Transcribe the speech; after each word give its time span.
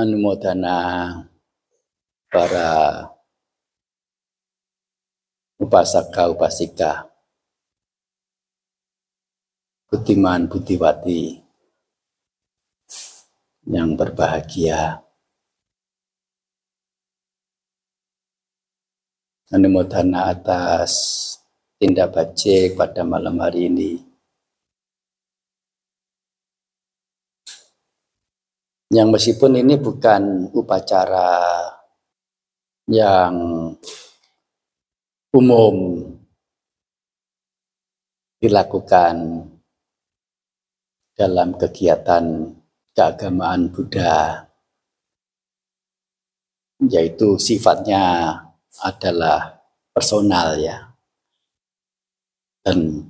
anumodana 0.00 1.28
para 2.32 2.68
upasaka 5.60 6.32
upasika 6.32 7.04
Budiman 9.90 10.46
Budiwati 10.46 11.42
yang 13.66 13.98
berbahagia. 13.98 15.02
Anumodana 19.50 20.30
atas 20.30 20.92
tindak 21.82 22.14
bajik 22.14 22.78
pada 22.78 23.02
malam 23.02 23.42
hari 23.42 23.66
ini 23.66 24.09
yang 28.90 29.14
meskipun 29.14 29.62
ini 29.62 29.78
bukan 29.78 30.50
upacara 30.50 31.62
yang 32.90 33.34
umum 35.30 35.76
dilakukan 38.42 39.46
dalam 41.14 41.54
kegiatan 41.54 42.50
keagamaan 42.90 43.70
Buddha 43.70 44.50
yaitu 46.82 47.36
sifatnya 47.36 48.34
adalah 48.80 49.60
personal 49.92 50.56
ya. 50.56 50.96
Dan 52.64 53.06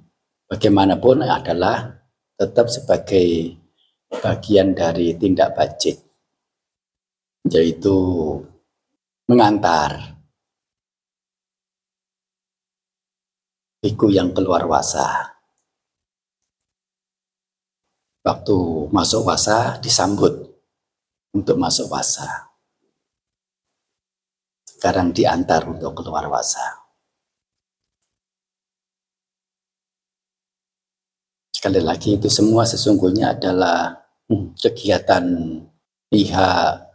bagaimanapun 0.50 1.22
adalah 1.22 2.02
tetap 2.34 2.66
sebagai 2.66 3.59
bagian 4.10 4.74
dari 4.74 5.14
tindak 5.14 5.54
bajik 5.54 6.02
yaitu 7.46 7.96
mengantar 9.30 10.18
biku 13.80 14.12
yang 14.12 14.34
keluar 14.36 14.68
wasa. 14.68 15.38
Waktu 18.20 18.58
masuk 18.92 19.24
wasa 19.24 19.80
disambut 19.80 20.34
untuk 21.32 21.56
masuk 21.56 21.88
wasa. 21.88 22.52
Sekarang 24.68 25.16
diantar 25.16 25.64
untuk 25.64 25.96
keluar 25.96 26.28
wasa. 26.28 26.84
Sekali 31.48 31.80
lagi 31.80 32.16
itu 32.16 32.28
semua 32.28 32.64
sesungguhnya 32.64 33.36
adalah 33.36 33.99
kegiatan 34.30 35.26
pihak 36.06 36.86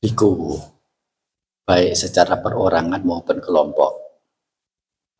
biku 0.00 0.60
baik 1.64 1.96
secara 1.96 2.40
perorangan 2.40 3.00
maupun 3.00 3.40
kelompok. 3.40 3.96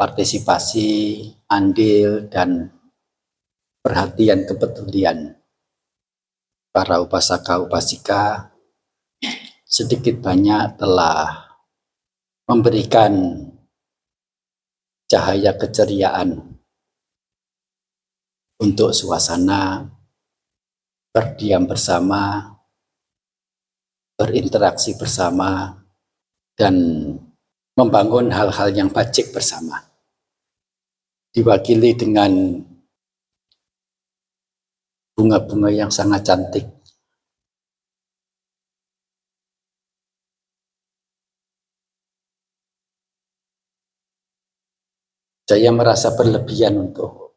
Partisipasi, 0.00 1.20
andil, 1.52 2.24
dan 2.32 2.72
perhatian 3.84 4.48
kepedulian 4.48 5.36
para 6.72 7.04
upasaka 7.04 7.60
upasika 7.60 8.48
sedikit 9.68 10.18
banyak 10.24 10.80
telah 10.80 11.52
memberikan 12.48 13.44
cahaya 15.04 15.52
keceriaan 15.54 16.58
untuk 18.60 18.96
suasana 18.96 19.84
berdiam 21.10 21.66
bersama, 21.66 22.54
berinteraksi 24.14 24.94
bersama, 24.94 25.74
dan 26.54 26.74
membangun 27.74 28.30
hal-hal 28.30 28.70
yang 28.70 28.90
bajik 28.90 29.34
bersama. 29.34 29.82
Diwakili 31.30 31.94
dengan 31.94 32.30
bunga-bunga 35.14 35.70
yang 35.70 35.90
sangat 35.90 36.26
cantik. 36.26 36.66
Saya 45.50 45.74
merasa 45.74 46.14
berlebihan 46.14 46.78
untuk 46.78 47.34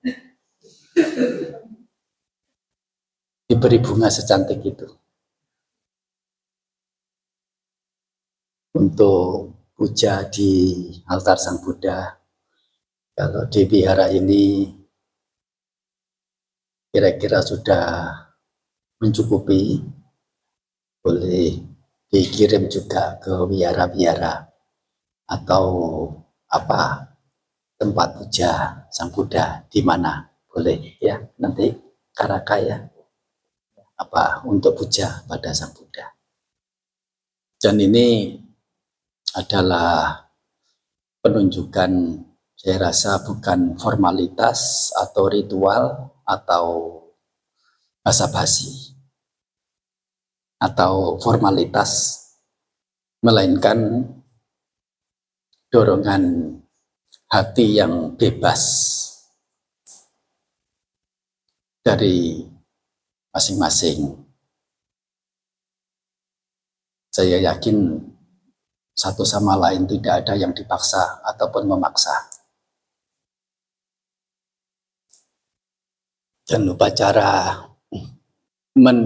diberi 3.53 3.77
bunga 3.77 4.09
secantik 4.09 4.65
itu. 4.65 4.89
Untuk 8.73 9.53
puja 9.77 10.25
di 10.25 10.89
altar 11.05 11.37
Sang 11.37 11.61
Buddha. 11.61 12.17
Kalau 13.13 13.45
di 13.45 13.61
wihara 13.69 14.09
ini 14.09 14.73
kira-kira 16.89 17.45
sudah 17.45 18.09
mencukupi, 18.97 19.85
boleh 21.05 21.53
dikirim 22.09 22.65
juga 22.73 23.21
ke 23.21 23.37
wihara-wihara 23.45 24.49
atau 25.29 25.65
apa 26.49 27.05
tempat 27.77 28.17
puja 28.17 28.81
Sang 28.89 29.13
Buddha 29.13 29.61
di 29.69 29.85
mana 29.85 30.25
boleh 30.49 30.97
ya 30.97 31.21
nanti 31.37 31.69
Karaka 32.17 32.57
ya 32.57 32.92
apa 33.97 34.45
untuk 34.45 34.77
puja 34.77 35.21
pada 35.25 35.53
Sang 35.53 35.73
Buddha. 35.73 36.13
Dan 37.61 37.79
ini 37.79 38.35
adalah 39.33 40.27
penunjukan 41.23 41.91
saya 42.53 42.77
rasa 42.91 43.19
bukan 43.23 43.75
formalitas 43.75 44.91
atau 44.95 45.27
ritual 45.27 46.15
atau 46.23 46.65
basa-basi 48.03 48.95
atau 50.59 51.19
formalitas 51.19 52.23
melainkan 53.19 54.07
dorongan 55.71 56.55
hati 57.27 57.79
yang 57.79 58.15
bebas 58.15 58.61
dari 61.83 62.47
masing-masing. 63.33 64.13
Saya 67.09 67.41
yakin 67.41 67.97
satu 68.94 69.25
sama 69.25 69.57
lain 69.57 69.89
tidak 69.89 70.21
ada 70.21 70.38
yang 70.38 70.53
dipaksa 70.53 71.21
ataupun 71.25 71.66
memaksa. 71.66 72.29
Dan 76.45 76.69
upacara 76.69 77.57
men 78.77 78.97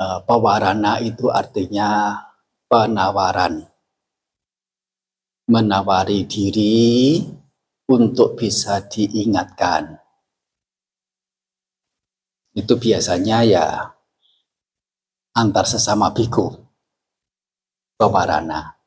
uh, 0.00 0.20
pewarana 0.24 1.00
itu 1.04 1.28
artinya 1.28 2.16
penawaran. 2.68 3.68
Menawari 5.44 6.24
diri 6.24 7.20
untuk 7.84 8.40
bisa 8.40 8.80
diingatkan 8.80 10.03
itu 12.54 12.74
biasanya 12.78 13.42
ya 13.42 13.66
antar 15.34 15.66
sesama 15.66 16.14
biku 16.14 16.54
pewarana. 17.98 18.78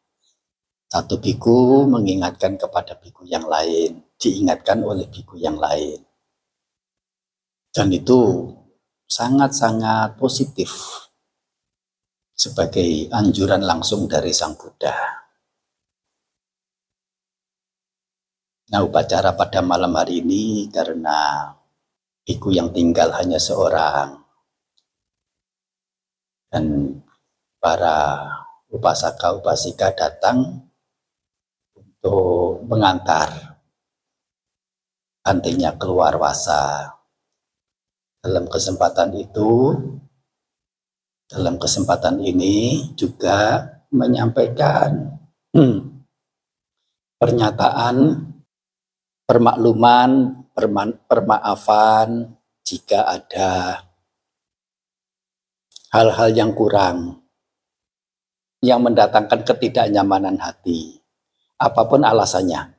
Satu 0.88 1.20
biku 1.20 1.84
mengingatkan 1.84 2.56
kepada 2.56 2.96
biku 2.96 3.28
yang 3.28 3.44
lain, 3.44 4.08
diingatkan 4.16 4.80
oleh 4.88 5.04
biku 5.12 5.36
yang 5.36 5.60
lain. 5.60 6.00
Dan 7.76 7.92
itu 7.92 8.48
sangat-sangat 9.04 10.16
positif 10.16 10.72
sebagai 12.32 13.12
anjuran 13.12 13.68
langsung 13.68 14.08
dari 14.08 14.32
Sang 14.32 14.56
Buddha. 14.56 14.96
Nah, 18.68 18.84
upacara 18.84 19.36
pada 19.36 19.60
malam 19.60 19.92
hari 19.96 20.24
ini 20.24 20.68
karena 20.72 21.52
Iku 22.28 22.52
yang 22.52 22.76
tinggal 22.76 23.08
hanya 23.16 23.40
seorang. 23.40 24.20
Dan 26.52 26.92
para 27.56 28.28
upasaka 28.68 29.40
upasika 29.40 29.96
datang 29.96 30.68
untuk 31.76 32.68
mengantar 32.68 33.58
antinya 35.24 35.72
keluar 35.80 36.20
wasa. 36.20 36.96
Dalam 38.20 38.48
kesempatan 38.52 39.16
itu, 39.16 39.76
dalam 41.32 41.56
kesempatan 41.56 42.20
ini 42.20 42.92
juga 42.96 43.64
menyampaikan 43.92 45.16
pernyataan 47.22 47.96
permakluman 49.28 50.44
permaafan 50.58 52.34
jika 52.66 53.06
ada 53.06 53.86
hal-hal 55.94 56.30
yang 56.34 56.52
kurang 56.58 57.22
yang 58.66 58.82
mendatangkan 58.82 59.46
ketidaknyamanan 59.46 60.42
hati. 60.42 60.98
Apa 61.58 61.86
pun 61.90 62.06
alasannya. 62.06 62.74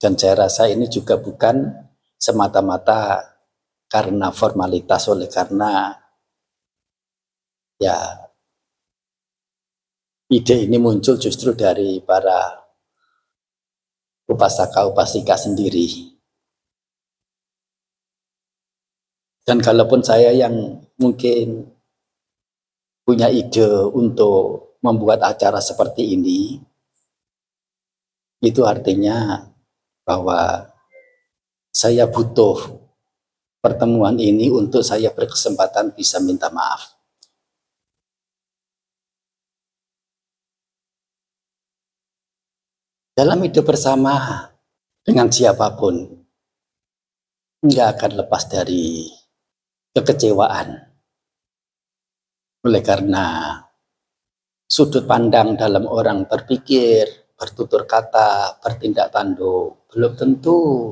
Dan 0.00 0.16
saya 0.16 0.48
rasa 0.48 0.68
ini 0.68 0.88
juga 0.88 1.20
bukan 1.20 1.68
semata-mata 2.16 3.20
karena 3.88 4.32
formalitas 4.32 5.08
oleh 5.12 5.28
karena 5.28 5.92
ya 7.80 7.96
ide 10.28 10.68
ini 10.68 10.76
muncul 10.76 11.16
justru 11.16 11.52
dari 11.56 12.00
para 12.04 12.59
upasaka 14.30 14.86
upasika 14.86 15.34
sendiri. 15.34 16.14
Dan 19.42 19.58
kalaupun 19.58 20.06
saya 20.06 20.30
yang 20.30 20.78
mungkin 20.94 21.66
punya 23.02 23.26
ide 23.26 23.66
untuk 23.90 24.78
membuat 24.78 25.26
acara 25.26 25.58
seperti 25.58 26.14
ini, 26.14 26.62
itu 28.38 28.62
artinya 28.62 29.50
bahwa 30.06 30.70
saya 31.74 32.06
butuh 32.06 32.78
pertemuan 33.58 34.14
ini 34.22 34.48
untuk 34.54 34.86
saya 34.86 35.10
berkesempatan 35.10 35.98
bisa 35.98 36.22
minta 36.22 36.46
maaf. 36.54 36.99
Dalam 43.20 43.44
hidup 43.44 43.68
bersama 43.68 44.48
dengan 45.04 45.28
siapa 45.28 45.76
pun, 45.76 45.92
nggak 47.60 47.88
akan 47.92 48.12
lepas 48.24 48.48
dari 48.48 49.12
kekecewaan. 49.92 50.72
Oleh 52.64 52.80
karena 52.80 53.60
sudut 54.64 55.04
pandang 55.04 55.52
dalam 55.52 55.84
orang 55.84 56.24
berpikir, 56.24 57.28
bertutur 57.36 57.84
kata, 57.84 58.56
bertindak 58.56 59.12
tanduk, 59.12 59.84
belum 59.92 60.16
tentu 60.16 60.88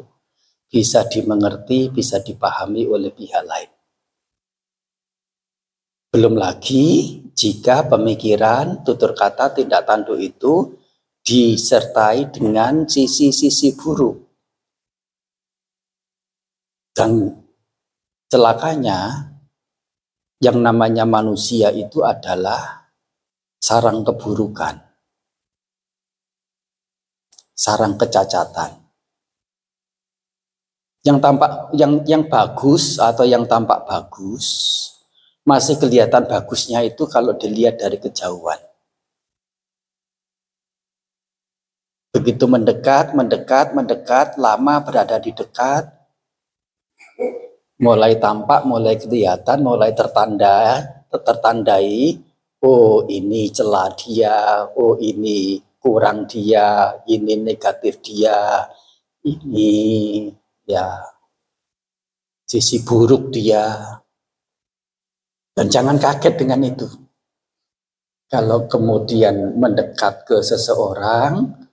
bisa 0.68 1.08
dimengerti, 1.08 1.88
bisa 1.88 2.20
dipahami 2.20 2.84
oleh 2.84 3.08
pihak 3.08 3.40
lain. 3.48 3.72
Belum 6.12 6.36
lagi 6.36 7.24
jika 7.32 7.88
pemikiran, 7.88 8.84
tutur 8.84 9.16
kata, 9.16 9.56
tindak 9.56 9.88
tanduk 9.88 10.20
itu 10.20 10.76
disertai 11.28 12.32
dengan 12.32 12.88
sisi-sisi 12.88 13.76
buruk. 13.76 14.16
Dan 16.96 17.28
celakanya 18.32 19.28
yang 20.40 20.64
namanya 20.64 21.04
manusia 21.04 21.68
itu 21.68 22.00
adalah 22.00 22.88
sarang 23.60 24.00
keburukan 24.08 24.88
sarang 27.58 27.98
kecacatan. 27.98 28.78
Yang 31.02 31.18
tampak 31.18 31.52
yang 31.74 31.92
yang 32.06 32.22
bagus 32.30 33.02
atau 33.02 33.26
yang 33.26 33.42
tampak 33.50 33.82
bagus 33.82 34.46
masih 35.42 35.74
kelihatan 35.82 36.30
bagusnya 36.30 36.86
itu 36.86 37.02
kalau 37.10 37.34
dilihat 37.34 37.82
dari 37.82 37.98
kejauhan. 37.98 38.67
Begitu 42.08 42.48
mendekat, 42.48 43.12
mendekat, 43.12 43.76
mendekat, 43.76 44.40
lama 44.40 44.80
berada 44.80 45.20
di 45.20 45.28
dekat, 45.28 45.84
mulai 47.78 48.16
tampak, 48.16 48.64
mulai 48.64 48.96
kelihatan, 48.96 49.60
mulai 49.60 49.92
tertanda, 49.92 50.88
tertandai, 51.12 52.16
oh 52.64 53.04
ini 53.06 53.52
celah 53.52 53.92
dia, 53.92 54.64
oh 54.72 54.96
ini 54.96 55.60
kurang 55.76 56.24
dia, 56.24 56.96
ini 57.04 57.38
negatif 57.38 58.00
dia, 58.00 58.64
ini 59.22 60.26
ya 60.64 60.88
sisi 62.48 62.80
buruk 62.80 63.28
dia. 63.28 63.94
Dan 65.52 65.66
jangan 65.68 66.00
kaget 66.00 66.34
dengan 66.38 66.64
itu. 66.64 66.86
Kalau 68.28 68.64
kemudian 68.64 69.58
mendekat 69.58 70.24
ke 70.24 70.38
seseorang, 70.40 71.67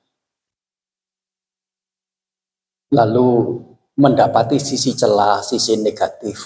lalu 2.95 3.59
mendapati 3.99 4.55
sisi 4.55 4.95
celah, 4.95 5.43
sisi 5.43 5.75
negatif, 5.75 6.39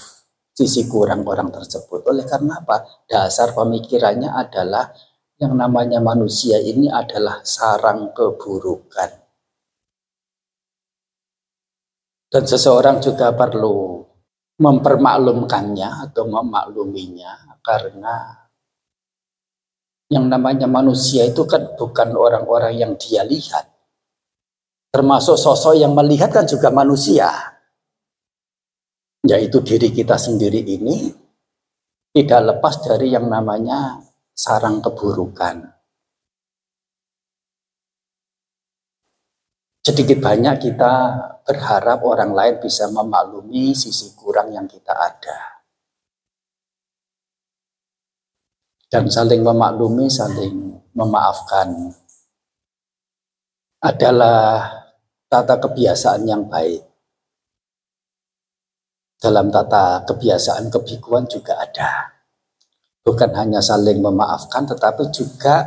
sisi 0.50 0.90
kurang 0.90 1.22
orang 1.30 1.54
tersebut. 1.54 2.10
Oleh 2.10 2.26
karena 2.26 2.66
apa? 2.66 3.06
Dasar 3.06 3.54
pemikirannya 3.54 4.34
adalah 4.34 4.90
yang 5.38 5.54
namanya 5.54 6.02
manusia 6.02 6.58
ini 6.58 6.90
adalah 6.90 7.46
sarang 7.46 8.12
keburukan. 8.12 9.30
Dan 12.30 12.44
seseorang 12.46 13.02
juga 13.02 13.34
perlu 13.34 14.06
mempermaklumkannya 14.60 16.12
atau 16.12 16.28
memakluminya 16.30 17.58
karena 17.64 18.46
yang 20.10 20.26
namanya 20.26 20.66
manusia 20.66 21.26
itu 21.26 21.46
kan 21.46 21.74
bukan 21.78 22.14
orang-orang 22.18 22.74
yang 22.76 22.94
dia 22.98 23.22
lihat. 23.22 23.69
Termasuk 24.90 25.38
sosok 25.38 25.78
yang 25.78 25.94
melihat 25.94 26.34
kan 26.34 26.50
juga 26.50 26.74
manusia. 26.74 27.30
Yaitu 29.22 29.62
diri 29.62 29.94
kita 29.94 30.18
sendiri 30.18 30.66
ini 30.66 31.14
tidak 32.10 32.58
lepas 32.58 32.82
dari 32.82 33.14
yang 33.14 33.30
namanya 33.30 34.02
sarang 34.34 34.82
keburukan. 34.82 35.78
Sedikit 39.86 40.22
banyak 40.22 40.58
kita 40.58 40.94
berharap 41.46 42.02
orang 42.02 42.34
lain 42.34 42.56
bisa 42.58 42.90
memaklumi 42.90 43.78
sisi 43.78 44.18
kurang 44.18 44.50
yang 44.54 44.66
kita 44.66 44.94
ada. 44.94 45.62
Dan 48.90 49.06
saling 49.06 49.46
memaklumi, 49.46 50.10
saling 50.10 50.82
memaafkan 50.98 51.94
adalah 53.80 54.68
tata 55.32 55.56
kebiasaan 55.60 56.24
yang 56.28 56.48
baik. 56.48 56.84
Dalam 59.20 59.52
tata 59.52 60.04
kebiasaan 60.08 60.72
kebikuan 60.72 61.28
juga 61.28 61.60
ada 61.60 62.20
bukan 63.10 63.34
hanya 63.34 63.58
saling 63.58 64.00
memaafkan 64.06 64.70
tetapi 64.70 65.10
juga 65.10 65.66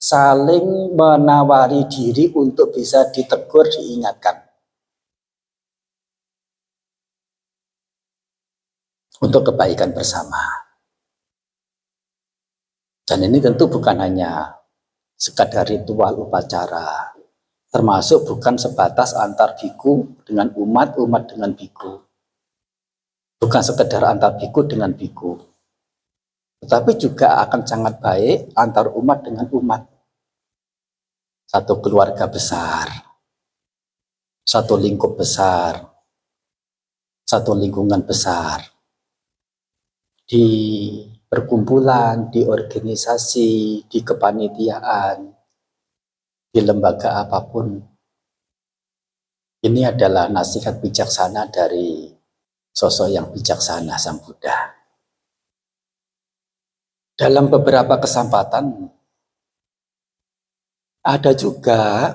saling 0.00 0.96
menawari 0.96 1.84
diri 1.86 2.32
untuk 2.34 2.72
bisa 2.74 3.06
ditegur, 3.12 3.68
diingatkan. 3.68 4.40
Untuk 9.22 9.54
kebaikan 9.54 9.94
bersama. 9.94 10.66
Dan 13.06 13.22
ini 13.22 13.38
tentu 13.38 13.70
bukan 13.70 14.02
hanya 14.02 14.50
sekadar 15.14 15.70
ritual 15.70 16.26
upacara, 16.26 17.14
termasuk 17.72 18.28
bukan 18.28 18.60
sebatas 18.60 19.16
antar 19.16 19.56
biku 19.56 20.04
dengan 20.28 20.52
umat, 20.60 21.00
umat 21.00 21.32
dengan 21.32 21.56
biku. 21.56 22.04
Bukan 23.40 23.62
sekedar 23.64 24.04
antar 24.06 24.36
biku 24.38 24.62
dengan 24.68 24.94
biku, 24.94 25.34
tetapi 26.62 26.94
juga 26.94 27.42
akan 27.42 27.66
sangat 27.66 27.98
baik 27.98 28.54
antar 28.54 28.94
umat 28.94 29.26
dengan 29.26 29.50
umat. 29.50 29.82
Satu 31.50 31.82
keluarga 31.82 32.30
besar, 32.30 32.86
satu 34.46 34.78
lingkup 34.78 35.18
besar, 35.18 35.82
satu 37.26 37.58
lingkungan 37.58 38.06
besar. 38.06 38.62
Di 40.22 40.46
perkumpulan, 41.26 42.30
di 42.30 42.46
organisasi, 42.46 43.82
di 43.90 43.98
kepanitiaan, 44.06 45.41
di 46.52 46.60
lembaga 46.60 47.24
apa 47.24 47.40
pun. 47.48 47.80
Ini 49.62 49.88
adalah 49.88 50.28
nasihat 50.28 50.82
bijaksana 50.84 51.48
dari 51.48 52.12
sosok 52.76 53.08
yang 53.08 53.26
bijaksana 53.32 53.96
Sang 53.96 54.20
Buddha. 54.20 54.74
Dalam 57.16 57.48
beberapa 57.48 57.96
kesempatan 58.02 58.90
ada 61.06 61.32
juga 61.32 62.10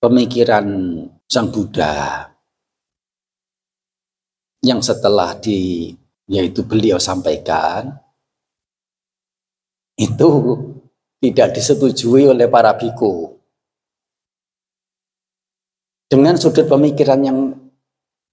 pemikiran 0.00 0.66
Sang 1.28 1.52
Buddha 1.52 2.26
yang 4.64 4.80
setelah 4.80 5.36
di 5.36 5.92
yaitu 6.30 6.64
beliau 6.64 6.96
sampaikan 6.96 7.90
itu 10.00 10.56
tidak 11.20 11.52
disetujui 11.52 12.32
oleh 12.32 12.48
para 12.48 12.72
biku 12.72 13.36
dengan 16.08 16.34
sudut 16.40 16.64
pemikiran 16.66 17.20
yang 17.20 17.38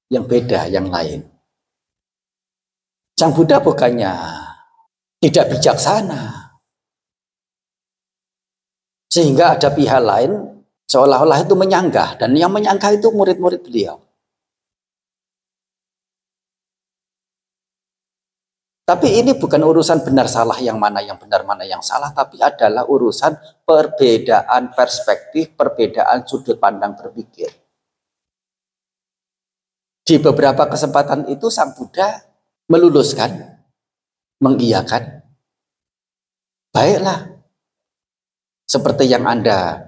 yang 0.07 0.23
beda 0.23 0.71
yang 0.71 0.87
lain. 0.87 1.27
Sang 3.19 3.35
Buddha 3.35 3.59
bukannya 3.59 4.13
tidak 5.19 5.51
bijaksana. 5.51 6.53
Sehingga 9.11 9.57
ada 9.57 9.73
pihak 9.73 9.99
lain 9.99 10.63
seolah-olah 10.87 11.43
itu 11.43 11.57
menyanggah 11.57 12.15
dan 12.21 12.37
yang 12.37 12.53
menyanggah 12.53 12.95
itu 12.95 13.11
murid-murid 13.11 13.65
beliau. 13.65 14.06
Tapi 18.87 19.19
ini 19.19 19.35
bukan 19.35 19.59
urusan 19.67 19.99
benar 19.99 20.31
salah 20.31 20.55
yang 20.63 20.79
mana 20.79 21.03
yang 21.03 21.19
benar 21.19 21.43
mana 21.43 21.67
yang 21.67 21.83
salah, 21.83 22.07
tapi 22.15 22.39
adalah 22.39 22.87
urusan 22.87 23.35
perbedaan 23.67 24.71
perspektif, 24.71 25.59
perbedaan 25.59 26.23
sudut 26.23 26.55
pandang 26.55 26.95
berpikir. 26.95 27.51
Di 30.07 30.23
beberapa 30.23 30.71
kesempatan 30.71 31.27
itu 31.27 31.51
Sang 31.51 31.75
Buddha 31.75 32.15
meluluskan, 32.71 33.59
mengiyakan. 34.39 35.19
Baiklah, 36.71 37.43
seperti 38.63 39.03
yang 39.11 39.27
Anda 39.27 39.83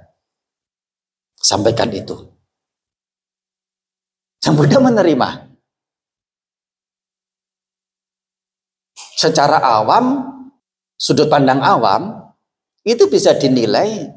sampaikan 1.40 1.88
itu. 1.96 2.20
Sang 4.44 4.60
Buddha 4.60 4.84
menerima. 4.84 5.49
Secara 9.20 9.60
awam, 9.60 10.24
sudut 10.96 11.28
pandang 11.28 11.60
awam, 11.60 12.32
itu 12.88 13.12
bisa 13.12 13.36
dinilai 13.36 14.08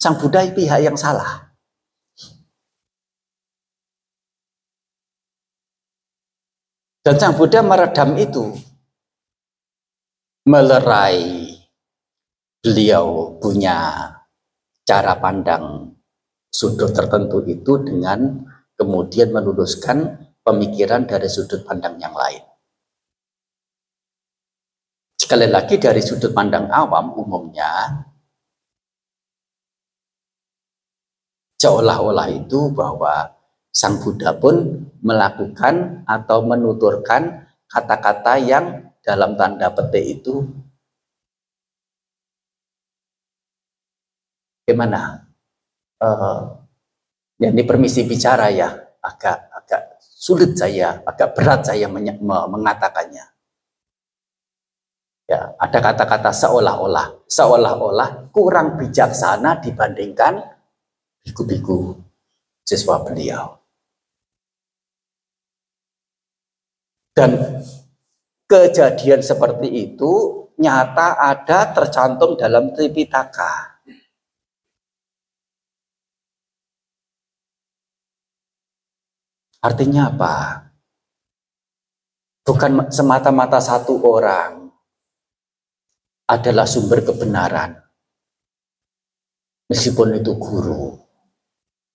sang 0.00 0.16
Buddha 0.16 0.48
pihak 0.48 0.80
yang 0.80 0.96
salah. 0.96 1.52
Dan 7.04 7.20
sang 7.20 7.36
Buddha 7.36 7.60
meredam 7.60 8.16
itu, 8.16 8.56
melerai 10.48 11.52
beliau 12.64 13.36
punya 13.36 14.10
cara 14.82 15.14
pandang 15.20 15.92
sudut 16.50 16.90
tertentu 16.96 17.44
itu 17.44 17.84
dengan 17.84 18.42
kemudian 18.74 19.30
meluluskan 19.30 20.24
pemikiran 20.40 21.04
dari 21.04 21.28
sudut 21.28 21.62
pandang 21.68 22.00
yang 22.00 22.16
lain. 22.16 22.55
Sekali 25.26 25.50
lagi 25.50 25.74
dari 25.74 25.98
sudut 25.98 26.30
pandang 26.30 26.70
awam 26.70 27.10
umumnya, 27.18 27.98
seolah-olah 31.58 32.30
itu 32.30 32.70
bahwa 32.70 33.34
Sang 33.74 33.98
Buddha 33.98 34.38
pun 34.38 34.86
melakukan 35.02 36.06
atau 36.06 36.46
menuturkan 36.46 37.42
kata-kata 37.66 38.38
yang 38.38 38.94
dalam 39.02 39.34
tanda 39.34 39.66
petik 39.74 40.22
itu 40.22 40.46
gimana? 44.62 45.26
Uh, 45.98 46.54
ya 47.42 47.50
ini 47.50 47.66
permisi 47.66 48.06
bicara 48.06 48.46
ya, 48.54 48.70
agak 49.02 49.50
agak 49.50 49.98
sulit 49.98 50.54
saya, 50.54 51.02
agak 51.02 51.34
berat 51.34 51.66
saya 51.66 51.90
mengatakannya. 51.90 53.35
Ya, 55.26 55.58
ada 55.58 55.78
kata-kata 55.82 56.30
seolah-olah, 56.30 57.26
seolah-olah 57.26 58.30
kurang 58.30 58.78
bijaksana 58.78 59.58
dibandingkan 59.58 60.38
biku-biku 61.26 61.98
siswa 62.62 63.02
beliau. 63.02 63.58
Dan 67.10 67.58
kejadian 68.46 69.18
seperti 69.18 69.66
itu 69.90 70.46
nyata 70.62 71.18
ada 71.18 71.74
tercantum 71.74 72.38
dalam 72.38 72.70
Tripitaka. 72.70 73.82
Artinya 79.58 80.06
apa? 80.06 80.34
Bukan 82.46 82.94
semata-mata 82.94 83.58
satu 83.58 83.98
orang, 84.06 84.65
adalah 86.26 86.66
sumber 86.66 87.06
kebenaran. 87.06 87.78
Meskipun 89.66 90.18
itu 90.18 90.34
guru, 90.38 90.94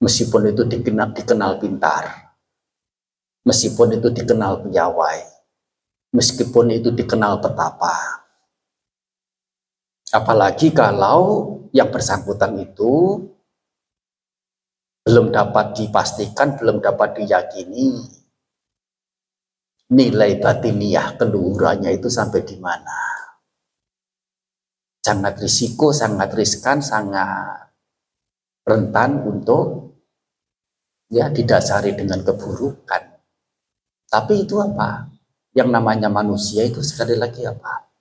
meskipun 0.03 0.51
itu 0.51 0.63
dikenal, 0.67 1.15
dikenal 1.15 1.51
pintar, 1.59 2.35
meskipun 3.47 3.95
itu 3.99 4.11
dikenal 4.11 4.67
piawai, 4.67 5.19
meskipun 6.15 6.75
itu 6.75 6.91
dikenal 6.91 7.39
petapa. 7.39 8.27
Apalagi 10.11 10.75
kalau 10.75 11.47
yang 11.71 11.87
bersangkutan 11.87 12.59
itu 12.59 13.23
belum 15.07 15.31
dapat 15.31 15.79
dipastikan, 15.79 16.59
belum 16.59 16.83
dapat 16.83 17.23
diyakini 17.23 18.19
nilai 19.91 20.39
batiniah 20.39 21.19
keluhurannya 21.19 21.91
itu 21.95 22.07
sampai 22.07 22.43
di 22.47 22.55
mana 22.59 23.10
sangat 25.01 25.41
risiko, 25.41 25.89
sangat 25.89 26.29
riskan, 26.37 26.79
sangat 26.79 27.73
rentan 28.61 29.25
untuk 29.25 29.97
ya 31.09 31.27
didasari 31.27 31.97
dengan 31.97 32.21
keburukan. 32.21 33.03
Tapi 34.07 34.33
itu 34.45 34.61
apa? 34.61 35.09
Yang 35.51 35.69
namanya 35.73 36.07
manusia 36.07 36.63
itu 36.63 36.79
sekali 36.79 37.17
lagi 37.17 37.43
apa? 37.43 37.91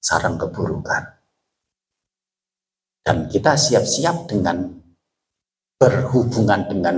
Sarang 0.00 0.40
keburukan. 0.40 1.02
Dan 3.04 3.28
kita 3.28 3.54
siap-siap 3.54 4.26
dengan 4.26 4.64
berhubungan 5.76 6.64
dengan 6.64 6.96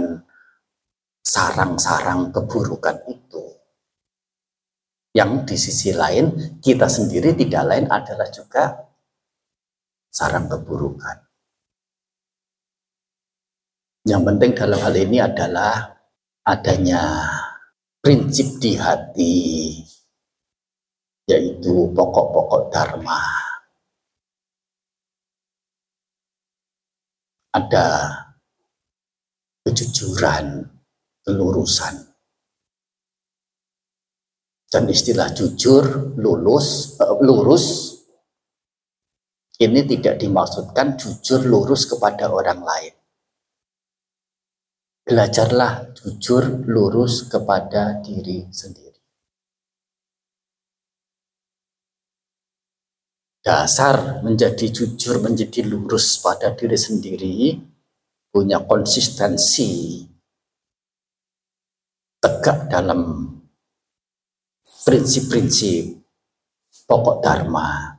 sarang-sarang 1.27 2.31
keburukan 2.31 3.03
itu 3.11 3.56
yang 5.17 5.49
di 5.49 5.57
sisi 5.57 5.97
lain 5.97 6.61
kita 6.61 6.85
sendiri 6.85 7.33
tidak 7.33 7.65
lain 7.65 7.89
adalah 7.89 8.29
juga 8.29 8.65
sarang 10.13 10.45
keburukan. 10.45 11.25
Yang 14.05 14.23
penting 14.23 14.53
dalam 14.53 14.79
hal 14.85 14.95
ini 14.95 15.19
adalah 15.19 15.97
adanya 16.47 17.27
prinsip 17.99 18.61
di 18.63 18.79
hati, 18.79 19.37
yaitu 21.27 21.91
pokok-pokok 21.91 22.71
dharma. 22.71 23.19
Ada 27.51 27.89
kejujuran, 29.67 30.71
kelurusan, 31.27 32.06
dan 34.67 34.91
istilah 34.91 35.31
jujur, 35.31 36.17
lulus, 36.19 36.99
uh, 36.99 37.19
lurus 37.23 37.97
ini 39.57 39.89
tidak 39.89 40.21
dimaksudkan 40.21 41.01
jujur 41.01 41.41
lurus 41.49 41.89
kepada 41.89 42.29
orang 42.29 42.61
lain. 42.61 42.93
Belajarlah 45.07 45.97
jujur 45.97 46.67
lurus 46.69 47.25
kepada 47.31 48.05
diri 48.05 48.53
sendiri. 48.53 49.01
Dasar 53.41 54.21
menjadi 54.27 54.69
jujur, 54.69 55.23
menjadi 55.23 55.63
lurus 55.63 56.19
pada 56.19 56.53
diri 56.53 56.75
sendiri, 56.75 57.55
punya 58.29 58.61
konsistensi 58.67 60.03
tegak 62.19 62.67
dalam 62.67 63.31
prinsip-prinsip 64.87 65.99
pokok 66.87 67.19
dharma 67.19 67.99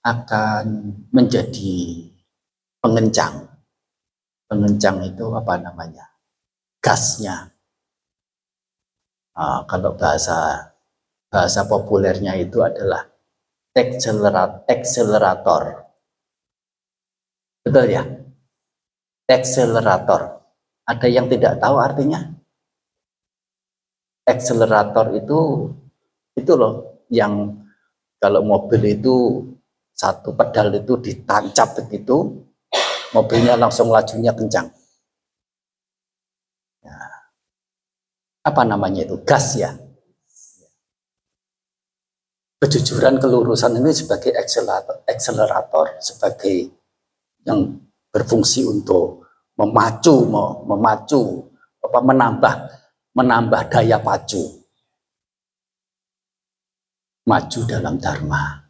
akan 0.00 0.64
menjadi 1.12 2.08
pengencang. 2.80 3.44
Pengencang 4.48 5.04
itu 5.04 5.24
apa 5.36 5.60
namanya? 5.60 6.16
Gasnya. 6.80 7.52
Nah, 9.36 9.68
kalau 9.68 9.92
bahasa 9.92 10.72
bahasa 11.28 11.68
populernya 11.68 12.40
itu 12.40 12.64
adalah 12.64 13.04
accelerator. 13.76 15.92
Betul 17.60 17.92
ya? 17.92 18.04
Accelerator. 19.28 20.40
Ada 20.88 21.08
yang 21.08 21.28
tidak 21.28 21.60
tahu 21.60 21.76
artinya? 21.76 22.43
Akselerator 24.24 25.12
itu 25.20 25.70
itu 26.34 26.52
loh 26.56 27.04
yang 27.12 27.52
kalau 28.18 28.40
mobil 28.40 28.80
itu 28.88 29.44
satu 29.94 30.34
pedal 30.34 30.74
itu 30.74 30.98
ditancap 30.98 31.78
begitu 31.84 32.44
mobilnya 33.14 33.54
langsung 33.54 33.94
lajunya 33.94 34.34
kencang. 34.34 34.66
Ya. 36.82 36.98
apa 38.44 38.62
namanya 38.66 39.06
itu? 39.06 39.16
Gas 39.22 39.56
ya? 39.56 39.72
Kejujuran 42.58 43.22
kelurusan 43.22 43.78
ini 43.78 43.92
sebagai 43.94 44.34
akselerator, 44.34 45.04
akselerator 45.06 45.86
sebagai 46.00 46.72
yang 47.44 47.76
berfungsi 48.08 48.64
untuk 48.64 49.28
memacu, 49.54 50.24
memacu, 50.64 51.44
apa 51.84 51.98
menambah 52.00 52.54
menambah 53.14 53.70
daya 53.70 54.02
pacu 54.02 54.64
maju 57.24 57.60
dalam 57.64 57.96
dharma. 57.96 58.68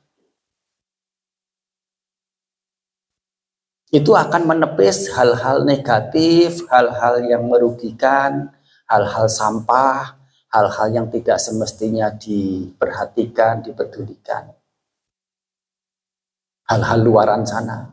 Itu 3.95 4.19
akan 4.19 4.51
menepis 4.51 5.15
hal-hal 5.15 5.63
negatif, 5.63 6.67
hal-hal 6.67 7.23
yang 7.31 7.47
merugikan, 7.47 8.51
hal-hal 8.91 9.31
sampah, 9.31 10.19
hal-hal 10.51 10.89
yang 10.91 11.07
tidak 11.11 11.39
semestinya 11.39 12.11
diperhatikan, 12.11 13.63
dipedulikan. 13.63 14.51
Hal-hal 16.67 17.07
luaran 17.07 17.47
sana. 17.47 17.87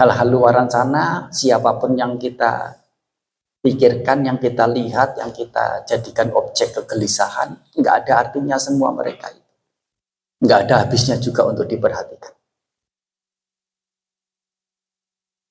Hal-hal 0.00 0.28
luaran 0.32 0.64
sana, 0.64 1.28
siapa 1.28 1.76
pun 1.76 1.92
yang 1.92 2.16
kita 2.16 2.79
pikirkan, 3.60 4.24
yang 4.24 4.38
kita 4.40 4.64
lihat, 4.64 5.20
yang 5.20 5.32
kita 5.32 5.84
jadikan 5.84 6.32
objek 6.32 6.72
kegelisahan, 6.72 7.60
nggak 7.76 7.94
ada 8.04 8.12
artinya 8.28 8.56
semua 8.56 8.92
mereka 8.96 9.28
itu. 9.32 9.52
Nggak 10.40 10.58
ada 10.64 10.74
habisnya 10.84 11.20
juga 11.20 11.44
untuk 11.44 11.68
diperhatikan. 11.68 12.32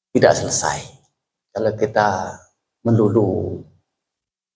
Tidak 0.10 0.34
selesai. 0.34 0.80
Kalau 1.54 1.74
kita 1.78 2.34
melulu 2.86 3.62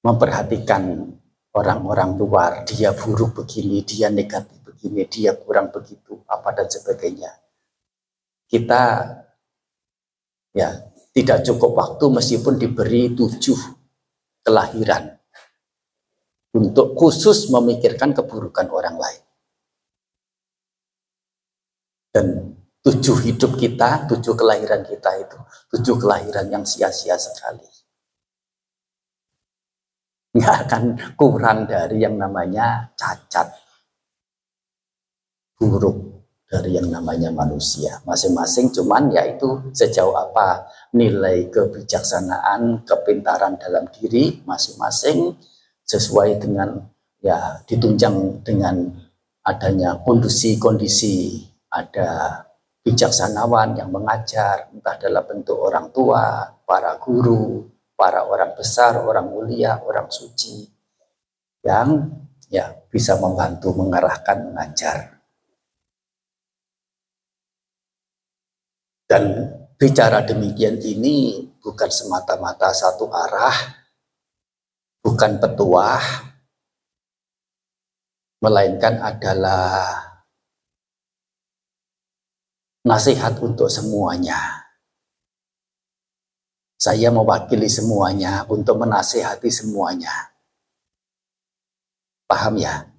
memperhatikan 0.02 1.14
orang-orang 1.54 2.18
luar, 2.18 2.52
dia 2.66 2.90
buruk 2.98 3.46
begini, 3.46 3.86
dia 3.86 4.10
negatif 4.10 4.58
begini, 4.66 5.06
dia 5.06 5.38
kurang 5.38 5.70
begitu, 5.70 6.26
apa 6.26 6.50
dan 6.58 6.66
sebagainya. 6.66 7.30
Kita 8.50 8.82
ya 10.54 10.70
tidak 11.14 11.46
cukup 11.46 11.72
waktu 11.78 12.06
meskipun 12.10 12.58
diberi 12.58 13.14
tujuh 13.14 13.60
kelahiran. 14.42 15.14
Untuk 16.54 16.94
khusus 16.94 17.50
memikirkan 17.50 18.14
keburukan 18.14 18.70
orang 18.70 18.98
lain. 18.98 19.24
Dan 22.14 22.26
tujuh 22.86 23.26
hidup 23.26 23.58
kita, 23.58 24.06
tujuh 24.06 24.38
kelahiran 24.38 24.86
kita 24.86 25.18
itu, 25.18 25.38
tujuh 25.74 25.98
kelahiran 25.98 26.46
yang 26.54 26.62
sia-sia 26.62 27.18
sekali. 27.18 27.66
Nggak 30.38 30.58
akan 30.66 30.84
kurang 31.18 31.66
dari 31.66 32.06
yang 32.06 32.22
namanya 32.22 32.94
cacat. 32.94 33.50
Buruk 35.58 36.23
dari 36.54 36.78
yang 36.78 36.94
namanya 36.94 37.34
manusia 37.34 37.98
masing-masing 38.06 38.70
cuman 38.70 39.10
yaitu 39.10 39.50
sejauh 39.74 40.14
apa 40.14 40.70
nilai 40.94 41.50
kebijaksanaan 41.50 42.86
kepintaran 42.86 43.58
dalam 43.58 43.90
diri 43.90 44.46
masing-masing 44.46 45.34
sesuai 45.82 46.38
dengan 46.38 46.78
ya 47.26 47.58
ditunjang 47.66 48.46
dengan 48.46 48.94
adanya 49.42 49.98
kondisi-kondisi 50.06 51.42
ada 51.74 52.46
bijaksanawan 52.86 53.74
yang 53.74 53.90
mengajar 53.90 54.70
entah 54.70 54.94
dalam 55.02 55.26
bentuk 55.26 55.58
orang 55.58 55.90
tua 55.90 56.54
para 56.70 57.02
guru 57.02 57.74
para 58.04 58.26
orang 58.26 58.52
besar, 58.58 59.00
orang 59.00 59.30
mulia, 59.30 59.80
orang 59.80 60.10
suci 60.10 60.66
yang 61.64 62.12
ya 62.52 62.74
bisa 62.92 63.18
membantu 63.18 63.72
mengarahkan, 63.74 64.52
mengajar. 64.52 65.13
Dan 69.14 69.46
bicara 69.78 70.26
demikian 70.26 70.82
ini 70.82 71.46
bukan 71.62 71.86
semata-mata 71.94 72.74
satu 72.74 73.14
arah, 73.14 73.54
bukan 75.06 75.38
petuah, 75.38 76.02
melainkan 78.42 78.98
adalah 79.06 80.02
nasihat 82.82 83.38
untuk 83.38 83.70
semuanya 83.70 84.64
saya 86.84 87.08
mewakili 87.16 87.72
semuanya 87.72 88.44
untuk 88.52 88.76
menasehati 88.76 89.48
semuanya. 89.48 90.36
Paham 92.28 92.60
ya? 92.60 92.93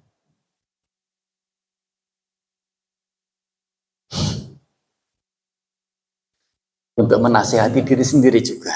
Untuk 6.95 7.19
menasehati 7.19 7.83
diri 7.83 8.05
sendiri 8.07 8.39
juga. 8.39 8.71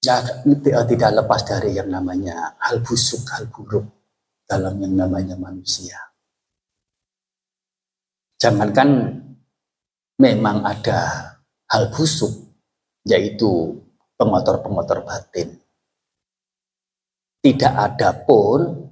Ya, 0.00 0.22
tidak 0.86 1.10
lepas 1.18 1.42
dari 1.44 1.74
yang 1.76 1.90
namanya 1.90 2.56
hal 2.62 2.80
busuk, 2.80 3.26
hal 3.34 3.50
buruk 3.50 3.84
dalam 4.46 4.78
yang 4.78 4.94
namanya 4.94 5.34
manusia. 5.34 5.98
Jangankan 8.38 9.20
memang 10.22 10.62
ada 10.62 11.34
hal 11.66 11.90
busuk, 11.90 12.30
yaitu 13.02 13.74
pengotor-pengotor 14.14 15.02
batin. 15.02 15.58
Tidak 17.42 17.74
ada 17.74 18.14
pun 18.14 18.86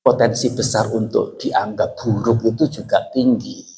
potensi 0.00 0.48
besar 0.50 0.88
untuk 0.96 1.36
dianggap 1.36 1.94
buruk 2.00 2.42
itu 2.48 2.80
juga 2.80 3.04
tinggi. 3.12 3.75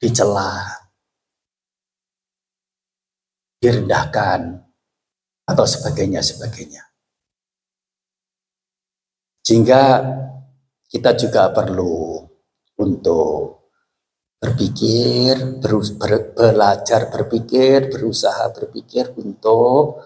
Dicela, 0.00 0.64
direndahkan, 3.60 4.64
atau 5.44 5.66
sebagainya, 5.68 6.24
sebagainya. 6.24 6.80
Sehingga 9.44 9.82
kita 10.86 11.12
juga 11.18 11.50
perlu 11.50 12.22
untuk 12.78 13.68
berpikir, 14.40 15.60
ber, 15.60 15.72
ber, 16.00 16.12
belajar 16.32 17.12
berpikir, 17.12 17.92
berusaha 17.92 18.48
berpikir 18.56 19.12
untuk 19.20 20.00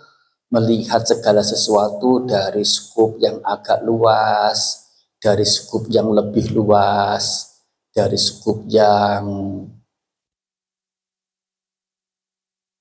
melihat 0.50 1.06
segala 1.06 1.44
sesuatu 1.44 2.26
dari 2.26 2.66
skup 2.66 3.20
yang 3.22 3.38
agak 3.46 3.86
luas, 3.86 4.90
dari 5.20 5.46
skup 5.46 5.86
yang 5.92 6.10
lebih 6.10 6.50
luas, 6.56 7.54
dari 7.94 8.18
skup 8.18 8.66
yang 8.66 9.22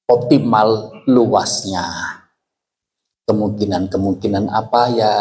optimal 0.07 1.03
luasnya. 1.07 1.85
Kemungkinan-kemungkinan 3.23 4.51
apa 4.51 4.81
ya 4.91 5.15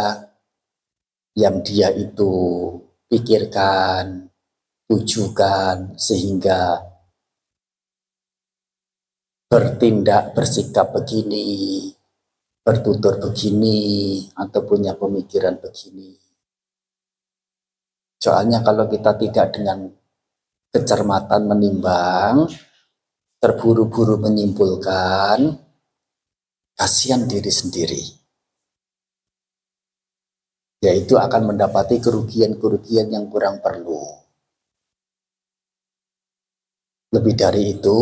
yang 1.38 1.62
dia 1.62 1.88
itu 1.95 2.31
pikirkan, 3.07 4.27
tujukan 4.90 5.95
sehingga 5.95 6.83
bertindak 9.47 10.33
bersikap 10.33 10.97
begini, 10.97 11.92
bertutur 12.64 13.21
begini, 13.21 14.25
atau 14.33 14.61
punya 14.64 14.97
pemikiran 14.97 15.61
begini. 15.61 16.16
Soalnya 18.16 18.64
kalau 18.64 18.88
kita 18.88 19.12
tidak 19.21 19.53
dengan 19.53 19.92
kecermatan 20.73 21.53
menimbang, 21.53 22.49
terburu-buru 23.43 24.23
menyimpulkan, 24.23 25.59
kasihan 26.79 27.27
diri 27.27 27.51
sendiri. 27.51 28.03
Yaitu 30.79 31.19
akan 31.19 31.51
mendapati 31.51 31.99
kerugian-kerugian 31.99 33.11
yang 33.11 33.27
kurang 33.27 33.59
perlu. 33.59 34.23
Lebih 37.11 37.35
dari 37.35 37.75
itu, 37.75 37.99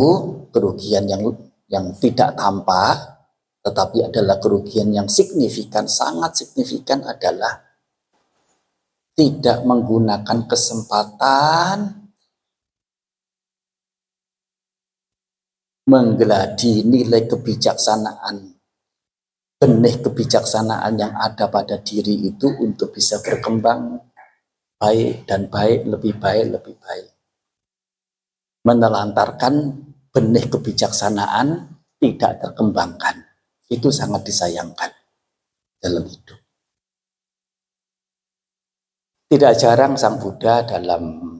kerugian 0.53 1.09
yang 1.09 1.25
yang 1.73 1.97
tidak 1.97 2.37
tampak 2.37 3.21
tetapi 3.61 4.09
adalah 4.09 4.41
kerugian 4.41 4.89
yang 4.89 5.05
signifikan, 5.05 5.85
sangat 5.85 6.33
signifikan 6.33 7.05
adalah 7.05 7.61
tidak 9.13 9.61
menggunakan 9.69 10.49
kesempatan 10.49 12.00
menggeladi 15.91 16.87
nilai 16.87 17.27
kebijaksanaan 17.27 18.55
benih 19.59 19.99
kebijaksanaan 20.01 20.95
yang 20.97 21.13
ada 21.19 21.51
pada 21.51 21.83
diri 21.83 22.31
itu 22.31 22.49
untuk 22.63 22.95
bisa 22.95 23.19
berkembang 23.21 23.99
baik 24.81 25.29
dan 25.29 25.51
baik, 25.53 25.85
lebih 25.85 26.17
baik, 26.17 26.47
lebih 26.57 26.79
baik 26.81 27.11
menelantarkan 28.65 29.55
benih 30.13 30.47
kebijaksanaan 30.51 31.81
tidak 32.01 32.41
terkembangkan. 32.41 33.29
itu 33.71 33.87
sangat 33.95 34.27
disayangkan 34.27 34.91
dalam 35.79 36.03
hidup. 36.03 36.43
Tidak 39.31 39.53
jarang 39.55 39.95
Sang 39.95 40.19
Buddha 40.19 40.67
dalam 40.67 41.39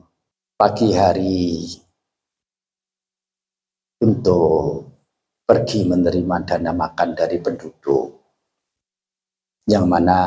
pagi 0.55 0.95
hari 0.95 1.67
untuk 4.01 4.89
pergi 5.45 5.85
menerima 5.85 6.37
dana 6.41 6.73
makan 6.73 7.09
dari 7.13 7.37
penduduk. 7.37 8.17
Yang 9.69 9.85
mana 9.85 10.19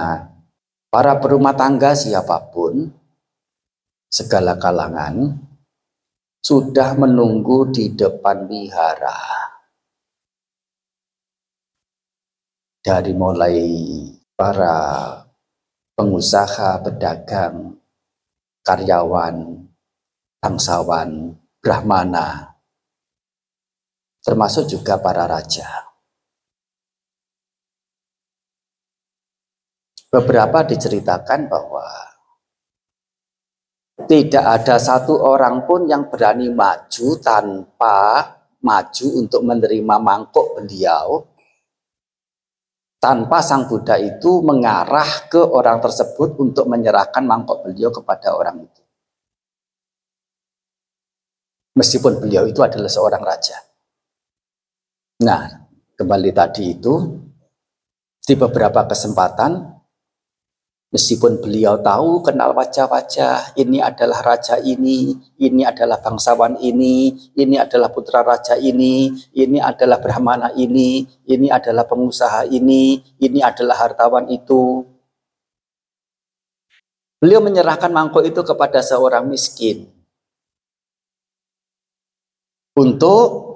para 0.94 1.18
perumah 1.18 1.58
tangga 1.58 1.90
siapa 1.98 2.38
pun 2.54 2.86
segala 4.06 4.54
kalangan 4.54 5.34
sudah 6.38 6.94
menunggu 6.94 7.66
di 7.74 7.90
depan 7.90 8.46
wihara. 8.46 9.50
Dari 12.84 13.16
mulai 13.16 13.58
para 14.38 14.76
pengusaha, 15.98 16.84
pedagang, 16.84 17.74
karyawan, 18.60 19.66
bangsawan, 20.38 21.32
brahmana, 21.64 22.53
termasuk 24.24 24.64
juga 24.72 24.96
para 24.96 25.28
raja. 25.28 25.84
Beberapa 30.08 30.64
diceritakan 30.64 31.50
bahwa 31.50 31.84
tidak 34.08 34.42
ada 34.42 34.80
satu 34.80 35.20
orang 35.22 35.68
pun 35.68 35.86
yang 35.86 36.08
berani 36.08 36.48
maju 36.48 37.08
tanpa 37.20 38.32
maju 38.64 39.06
untuk 39.20 39.44
menerima 39.44 39.96
mangkuk 40.00 40.56
beliau 40.56 41.34
tanpa 43.04 43.44
sang 43.44 43.68
Buddha 43.68 44.00
itu 44.00 44.40
mengarah 44.40 45.28
ke 45.28 45.36
orang 45.36 45.76
tersebut 45.84 46.40
untuk 46.40 46.64
menyerahkan 46.64 47.20
mangkok 47.20 47.60
beliau 47.60 47.92
kepada 47.92 48.32
orang 48.32 48.64
itu. 48.64 48.82
Meskipun 51.76 52.24
beliau 52.24 52.48
itu 52.48 52.64
adalah 52.64 52.88
seorang 52.88 53.20
raja. 53.20 53.73
Nah, 55.24 55.48
kembali 55.96 56.30
tadi 56.36 56.76
itu, 56.76 56.94
di 58.24 58.34
beberapa 58.36 58.84
kesempatan 58.84 59.74
Meskipun 60.94 61.42
beliau 61.42 61.74
tahu 61.82 62.22
kenal 62.22 62.54
wajah-wajah, 62.54 63.58
ini 63.58 63.82
adalah 63.82 64.22
raja 64.22 64.62
ini, 64.62 65.10
ini 65.42 65.66
adalah 65.66 65.98
bangsawan 65.98 66.54
ini, 66.62 67.10
ini 67.34 67.58
adalah 67.58 67.90
putra 67.90 68.22
raja 68.22 68.54
ini, 68.54 69.10
ini 69.34 69.58
adalah 69.58 69.98
brahmana 69.98 70.54
ini, 70.54 71.02
ini 71.26 71.50
adalah 71.50 71.82
pengusaha 71.82 72.46
ini, 72.46 73.02
ini 73.18 73.42
adalah 73.42 73.74
hartawan 73.74 74.30
itu. 74.30 74.86
Beliau 77.18 77.42
menyerahkan 77.42 77.90
mangkuk 77.90 78.22
itu 78.22 78.46
kepada 78.46 78.78
seorang 78.78 79.26
miskin 79.26 79.90
untuk 82.78 83.53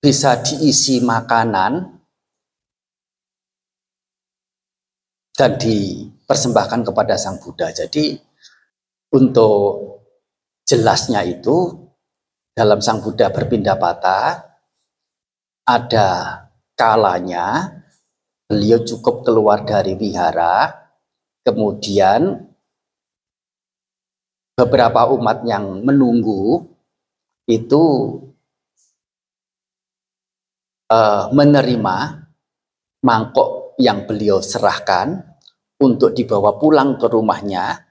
bisa 0.00 0.38
diisi 0.40 1.02
makanan 1.02 1.96
dan 5.36 5.52
dipersembahkan 5.60 6.80
kepada 6.88 7.14
Sang 7.20 7.36
Buddha. 7.42 7.68
Jadi 7.68 8.16
untuk 9.12 10.00
jelasnya 10.64 11.22
itu 11.22 11.86
dalam 12.56 12.80
Sang 12.80 13.04
Buddha 13.04 13.28
berpindah 13.28 13.76
patah 13.76 14.40
ada 15.68 16.08
kalanya 16.72 17.76
beliau 18.46 18.80
cukup 18.86 19.26
keluar 19.26 19.66
dari 19.66 19.98
wihara 19.98 20.70
kemudian 21.42 22.46
beberapa 24.56 25.10
umat 25.12 25.44
yang 25.44 25.84
menunggu 25.84 26.64
itu 27.44 27.82
uh, 30.90 31.30
menerima 31.34 31.96
mangkok 33.02 33.78
yang 33.78 34.06
beliau 34.08 34.40
serahkan 34.40 35.22
untuk 35.82 36.16
dibawa 36.16 36.56
pulang 36.56 36.96
ke 36.96 37.06
rumahnya 37.06 37.86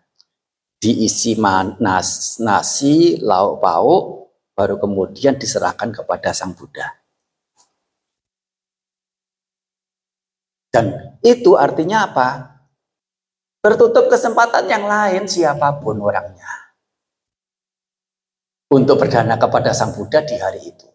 diisi 0.81 1.33
nas, 1.81 2.37
nasi, 2.41 3.17
lauk 3.21 3.61
pauk, 3.61 4.03
baru 4.53 4.77
kemudian 4.77 5.37
diserahkan 5.37 5.89
kepada 5.89 6.29
Sang 6.31 6.53
Buddha. 6.53 6.93
Dan 10.69 11.17
itu 11.23 11.55
artinya 11.55 12.05
apa? 12.11 12.29
Tertutup 13.63 14.11
kesempatan 14.11 14.67
yang 14.67 14.85
lain 14.85 15.23
siapa 15.25 15.79
pun 15.81 15.97
orangnya. 16.03 16.75
Untuk 18.69 18.99
berdana 18.99 19.39
kepada 19.39 19.71
Sang 19.71 19.95
Buddha 19.95 20.21
di 20.21 20.35
hari 20.35 20.69
itu. 20.69 20.94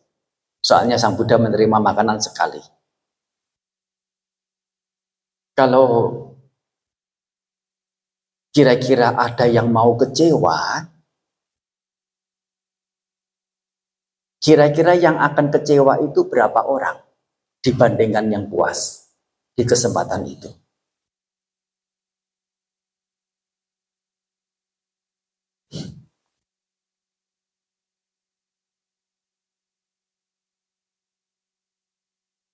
Soalnya 0.60 1.00
Sang 1.00 1.16
Buddha 1.16 1.40
menerima 1.40 1.80
makanan 1.80 2.20
sekali. 2.20 2.60
Kalau 5.56 5.88
kira-kira 8.52 9.16
ada 9.16 9.48
yang 9.48 9.72
mau 9.72 9.96
kecewa, 9.96 10.84
kira-kira 14.40 14.96
yang 14.96 15.16
akan 15.16 15.48
kecewa 15.48 16.00
itu 16.04 16.28
berapa 16.28 16.60
orang 16.64 17.00
dibandingkan 17.64 18.28
yang 18.28 18.44
puas 18.48 19.08
di 19.56 19.64
kesempatan 19.64 20.28
itu? 20.28 20.59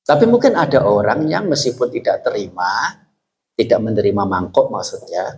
Tapi 0.07 0.23
mungkin 0.31 0.55
ada 0.55 0.87
orang 0.87 1.27
yang 1.27 1.51
meskipun 1.51 1.91
tidak 1.91 2.23
terima, 2.23 2.95
tidak 3.59 3.83
menerima 3.83 4.23
mangkok 4.23 4.71
maksudnya, 4.71 5.35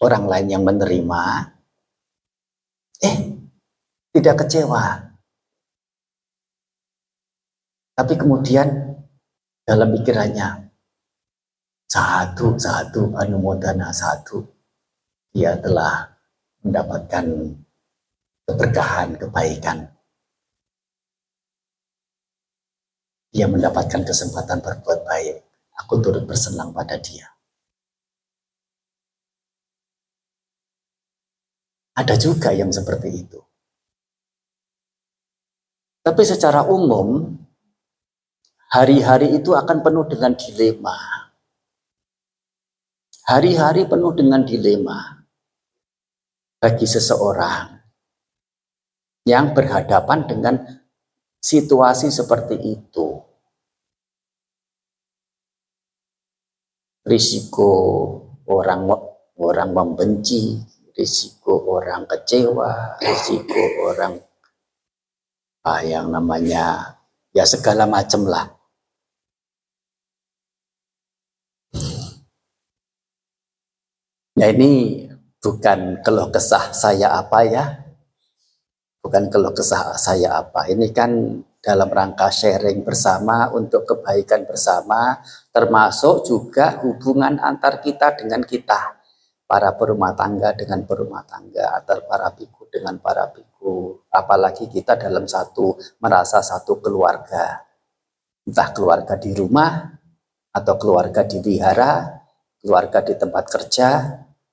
orang 0.00 0.24
lain 0.24 0.48
yang 0.48 0.64
menerima, 0.64 1.24
eh 3.04 3.18
tidak 4.08 4.48
kecewa. 4.48 5.04
Tapi 7.92 8.14
kemudian 8.16 8.72
dalam 9.68 9.92
pikirannya, 10.00 10.72
satu, 11.84 12.56
satu, 12.56 13.12
anumodana 13.20 13.92
satu, 13.92 14.40
dia 15.28 15.60
telah 15.60 16.08
mendapatkan 16.64 17.52
keberkahan, 18.48 19.08
kebaikan 19.20 19.93
dia 23.34 23.50
mendapatkan 23.50 24.06
kesempatan 24.06 24.62
berbuat 24.62 25.02
baik. 25.02 25.42
Aku 25.82 25.98
turut 25.98 26.22
bersenang 26.22 26.70
pada 26.70 26.94
dia. 27.02 27.26
Ada 31.98 32.14
juga 32.14 32.54
yang 32.54 32.70
seperti 32.70 33.10
itu. 33.10 33.42
Tapi 36.06 36.22
secara 36.22 36.62
umum, 36.70 37.26
hari-hari 38.70 39.34
itu 39.34 39.50
akan 39.50 39.82
penuh 39.82 40.06
dengan 40.06 40.38
dilema. 40.38 40.94
Hari-hari 43.26 43.90
penuh 43.90 44.14
dengan 44.14 44.46
dilema 44.46 45.26
bagi 46.62 46.86
seseorang 46.86 47.82
yang 49.26 49.56
berhadapan 49.56 50.28
dengan 50.28 50.83
situasi 51.44 52.08
seperti 52.08 52.56
itu. 52.56 53.20
Risiko 57.04 57.68
orang 58.48 58.88
orang 59.36 59.70
membenci, 59.76 60.56
risiko 60.96 61.68
orang 61.68 62.08
kecewa, 62.08 62.96
risiko 62.96 63.60
orang 63.92 64.16
ah, 65.68 65.84
yang 65.84 66.08
namanya 66.08 66.96
ya 67.36 67.44
segala 67.44 67.84
macam 67.84 68.24
lah. 68.24 68.48
Ya 74.34 74.50
ini 74.50 75.04
bukan 75.44 76.00
keluh 76.00 76.32
kesah 76.32 76.72
saya 76.72 77.20
apa 77.20 77.44
ya, 77.44 77.83
bukan 79.04 79.28
keluh 79.28 79.52
kesah 79.52 79.92
saya 80.00 80.40
apa. 80.40 80.64
Ini 80.72 80.88
kan 80.96 81.44
dalam 81.60 81.92
rangka 81.92 82.32
sharing 82.32 82.80
bersama 82.80 83.52
untuk 83.52 83.84
kebaikan 83.84 84.48
bersama, 84.48 85.20
termasuk 85.52 86.24
juga 86.24 86.80
hubungan 86.80 87.36
antar 87.36 87.84
kita 87.84 88.16
dengan 88.16 88.40
kita, 88.40 88.96
para 89.44 89.76
berumah 89.76 90.16
tangga 90.16 90.56
dengan 90.56 90.88
berumah 90.88 91.28
tangga, 91.28 91.76
antar 91.84 92.08
para 92.08 92.32
biku 92.32 92.64
dengan 92.72 92.96
para 92.96 93.28
biku, 93.28 94.08
apalagi 94.08 94.72
kita 94.72 94.96
dalam 94.96 95.28
satu 95.28 95.76
merasa 96.00 96.40
satu 96.40 96.80
keluarga. 96.80 97.60
Entah 98.44 98.72
keluarga 98.72 99.16
di 99.16 99.32
rumah, 99.32 99.94
atau 100.54 100.74
keluarga 100.78 101.26
di 101.26 101.42
wihara, 101.42 102.22
keluarga 102.62 103.02
di 103.02 103.18
tempat 103.18 103.44
kerja, 103.50 103.88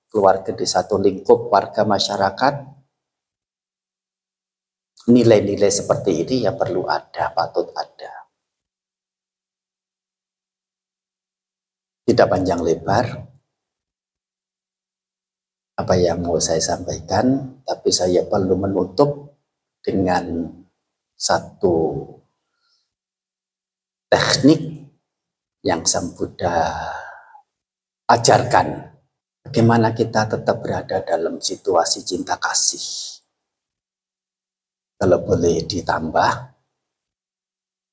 keluarga 0.10 0.50
di 0.50 0.66
satu 0.66 0.98
lingkup 0.98 1.54
warga 1.54 1.86
masyarakat. 1.86 2.81
Nilai-nilai 5.10 5.74
seperti 5.74 6.22
ini 6.22 6.46
ya 6.46 6.54
perlu 6.54 6.86
ada, 6.86 7.34
patut 7.34 7.74
ada. 7.74 8.30
Tidak 12.06 12.28
panjang 12.30 12.62
lebar, 12.62 13.06
apa 15.82 15.98
yang 15.98 16.22
mau 16.22 16.38
saya 16.38 16.62
sampaikan, 16.62 17.58
tapi 17.66 17.90
saya 17.90 18.22
perlu 18.30 18.54
menutup 18.54 19.42
dengan 19.82 20.46
satu 21.18 22.06
teknik 24.06 24.62
yang 25.66 25.82
Sang 25.86 26.14
Buddha 26.14 26.70
ajarkan. 28.06 28.94
Bagaimana 29.42 29.98
kita 29.98 30.30
tetap 30.30 30.62
berada 30.62 31.02
dalam 31.02 31.42
situasi 31.42 32.06
cinta 32.06 32.38
kasih. 32.38 33.21
Kalau 35.02 35.18
boleh 35.26 35.66
ditambah, 35.66 36.32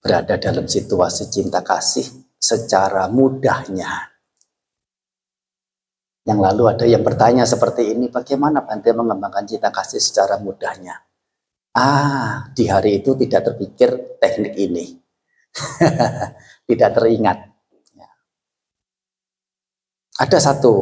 berada 0.05 0.37
dalam 0.37 0.69
situasi 0.69 1.33
cinta 1.33 1.65
kasih 1.65 2.05
secara 2.37 3.09
mudahnya. 3.09 4.13
Yang 6.29 6.39
lalu 6.45 6.63
ada 6.69 6.85
yang 6.85 7.01
bertanya 7.01 7.49
seperti 7.49 7.97
ini, 7.97 8.13
bagaimana 8.13 8.61
Bante 8.61 8.93
mengembangkan 8.93 9.49
cinta 9.49 9.73
kasih 9.73 10.05
secara 10.05 10.37
mudahnya? 10.37 11.01
Ah, 11.73 12.53
di 12.53 12.69
hari 12.69 13.01
itu 13.01 13.17
tidak 13.17 13.57
terpikir 13.57 14.21
teknik 14.21 14.53
ini. 14.61 15.01
tidak 16.69 16.91
teringat. 16.93 17.39
Ada 20.19 20.53
satu, 20.53 20.75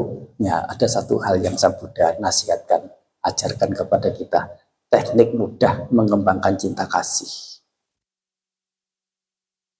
ya, 0.42 0.64
ada 0.66 0.88
satu 0.90 1.22
hal 1.22 1.38
yang 1.38 1.54
Sang 1.54 1.78
Buddha 1.78 2.18
nasihatkan, 2.18 2.88
ajarkan 3.20 3.70
kepada 3.76 4.08
kita, 4.08 4.65
teknik 4.90 5.34
mudah 5.34 5.90
mengembangkan 5.90 6.54
cinta 6.54 6.86
kasih. 6.86 7.56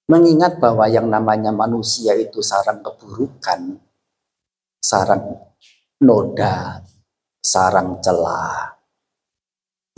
Mengingat 0.07 0.63
bahwa 0.63 0.87
yang 0.87 1.11
namanya 1.11 1.51
manusia 1.51 2.15
itu 2.15 2.39
sarang 2.39 2.79
keburukan, 2.79 3.83
sarang 4.79 5.35
noda, 5.99 6.87
sarang 7.43 7.99
celah. 7.99 8.79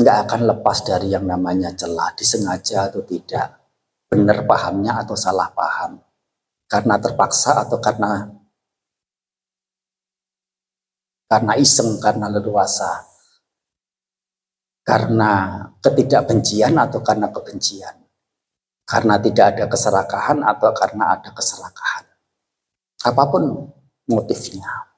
Nggak 0.01 0.19
akan 0.25 0.41
lepas 0.55 0.79
dari 0.87 1.13
yang 1.13 1.29
namanya 1.29 1.75
celah, 1.77 2.17
disengaja 2.17 2.89
atau 2.89 3.05
tidak. 3.05 3.61
Benar 4.09 4.49
pahamnya 4.49 5.05
atau 5.05 5.13
salah 5.13 5.53
paham. 5.53 6.01
Karena 6.65 6.97
terpaksa 6.97 7.69
atau 7.69 7.77
karena 7.77 8.33
karena 11.29 11.53
iseng, 11.61 12.01
karena 12.01 12.33
leluasa, 12.33 13.05
karena 14.89 15.61
ketidakbencian 15.85 16.73
atau 16.81 17.05
karena 17.05 17.29
kebencian, 17.29 17.93
karena 18.89 19.21
tidak 19.21 19.47
ada 19.53 19.65
keserakahan 19.69 20.41
atau 20.41 20.73
karena 20.73 21.13
ada 21.13 21.29
keserakahan. 21.37 22.09
Apa 23.05 23.25
pun 23.29 23.69
motifnya. 24.09 24.89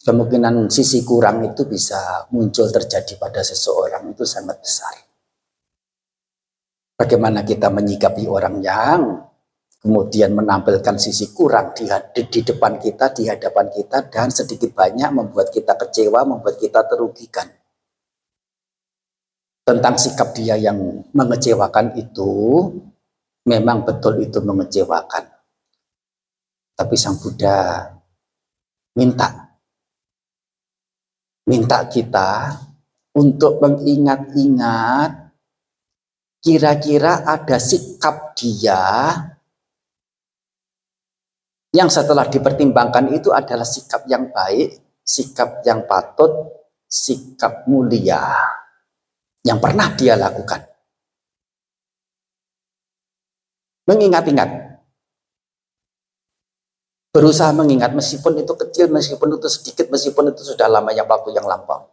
Kemungkinan 0.00 0.70
sisi 0.70 1.02
kurang 1.02 1.42
itu 1.42 1.66
bisa 1.66 2.30
muncul 2.30 2.70
terjadi 2.70 3.18
pada 3.18 3.42
seseorang 3.42 4.14
itu 4.14 4.22
sangat 4.22 4.62
besar. 4.62 4.94
Bagaimana 6.94 7.42
kita 7.42 7.66
menyikapi 7.66 8.30
orang 8.30 8.62
yang 8.62 9.26
kemudian 9.80 10.36
menampilkan 10.36 11.00
sisi 11.00 11.32
kurang 11.32 11.72
di, 11.72 11.88
di, 11.88 12.22
di 12.28 12.40
depan 12.44 12.76
kita, 12.76 13.16
di 13.16 13.24
hadapan 13.32 13.72
kita, 13.72 14.12
dan 14.12 14.28
sedikit 14.28 14.76
banyak 14.76 15.08
membuat 15.08 15.48
kita 15.48 15.72
kecewa, 15.72 16.28
membuat 16.28 16.60
kita 16.60 16.84
terugikan. 16.84 17.48
Tentang 19.64 19.96
sikap 19.96 20.36
dia 20.36 20.60
yang 20.60 20.76
mengecewakan 21.16 21.96
itu, 21.96 22.32
memang 23.48 23.88
betul 23.88 24.20
itu 24.20 24.44
mengecewakan. 24.44 25.24
Tapi 26.76 26.94
Sang 26.96 27.16
Buddha 27.16 27.88
minta, 28.96 29.56
minta 31.48 31.88
kita 31.88 32.56
untuk 33.16 33.60
mengingat-ingat 33.64 35.32
kira-kira 36.40 37.24
ada 37.24 37.56
sikap 37.60 38.32
dia 38.36 39.12
yang 41.70 41.86
setelah 41.86 42.26
dipertimbangkan 42.26 43.14
itu 43.14 43.30
adalah 43.30 43.66
sikap 43.66 44.02
yang 44.10 44.34
baik, 44.34 45.00
sikap 45.06 45.62
yang 45.62 45.86
patut, 45.86 46.30
sikap 46.90 47.70
mulia 47.70 48.26
yang 49.46 49.62
pernah 49.62 49.94
dia 49.94 50.18
lakukan. 50.18 50.66
Mengingat-ingat. 53.86 54.50
Berusaha 57.10 57.50
mengingat 57.50 57.90
meskipun 57.90 58.38
itu 58.38 58.54
kecil, 58.54 58.86
meskipun 58.86 59.34
itu 59.34 59.50
sedikit, 59.50 59.90
meskipun 59.90 60.30
itu 60.30 60.46
sudah 60.46 60.70
lama 60.70 60.94
yang 60.94 61.10
waktu 61.10 61.34
yang 61.34 61.42
lampau. 61.42 61.90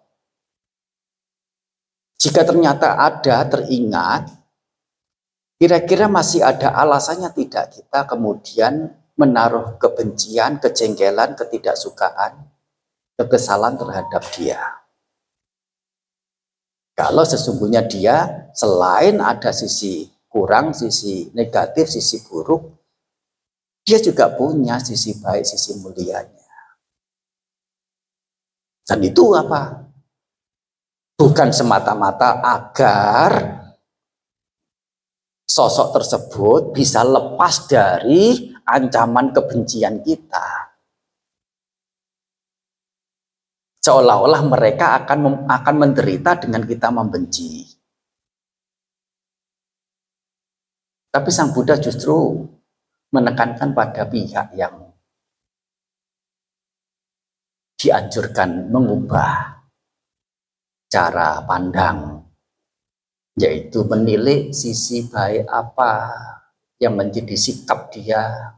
Jika 2.21 2.45
ternyata 2.45 3.01
ada 3.01 3.41
teringat, 3.49 4.29
kira-kira 5.57 6.05
masih 6.05 6.45
ada 6.45 6.69
alasannya 6.73 7.33
tidak 7.33 7.73
kita 7.73 8.05
kemudian 8.05 8.93
menaruh 9.17 9.81
kebencian, 9.81 10.61
kejengkelan, 10.61 11.33
ketidaksukaan, 11.33 12.53
kekesalan 13.17 13.75
terhadap 13.75 14.23
dia. 14.37 14.61
Kalau 16.93 17.25
sesungguhnya 17.25 17.85
dia 17.85 18.49
selain 18.53 19.21
ada 19.21 19.53
sisi 19.53 20.09
kurang, 20.29 20.73
sisi 20.73 21.29
negatif, 21.33 21.89
sisi 21.89 22.25
buruk, 22.25 22.77
dia 23.81 23.97
juga 24.01 24.33
punya 24.33 24.77
sisi 24.81 25.17
baik, 25.17 25.45
sisi 25.45 25.77
mulianya. 25.81 26.37
Dan 28.85 28.99
itu 29.03 29.33
apa? 29.33 29.89
Bukan 31.17 31.49
semata-mata 31.49 32.39
agar 32.41 33.31
sosok 35.49 35.97
tersebut 35.97 36.61
bisa 36.73 37.01
lepas 37.01 37.65
dari 37.65 38.56
ancaman 38.67 39.31
kebencian 39.31 40.03
kita. 40.03 40.75
Seolah-olah 43.79 44.43
mereka 44.43 44.99
akan 44.99 45.47
akan 45.47 45.75
menderita 45.79 46.35
dengan 46.35 46.67
kita 46.67 46.91
membenci. 46.91 47.63
Tapi 51.07 51.29
Sang 51.31 51.55
Buddha 51.55 51.79
justru 51.79 52.43
menekankan 53.15 53.71
pada 53.71 54.03
pihak 54.03 54.51
yang 54.59 54.91
dianjurkan 57.79 58.67
mengubah 58.67 59.63
cara 60.91 61.39
pandang, 61.47 62.27
yaitu 63.39 63.87
menilai 63.87 64.51
sisi 64.51 65.07
baik 65.07 65.47
apa 65.47 66.11
yang 66.83 66.99
menjadi 66.99 67.39
sikap 67.39 67.87
dia 67.95 68.56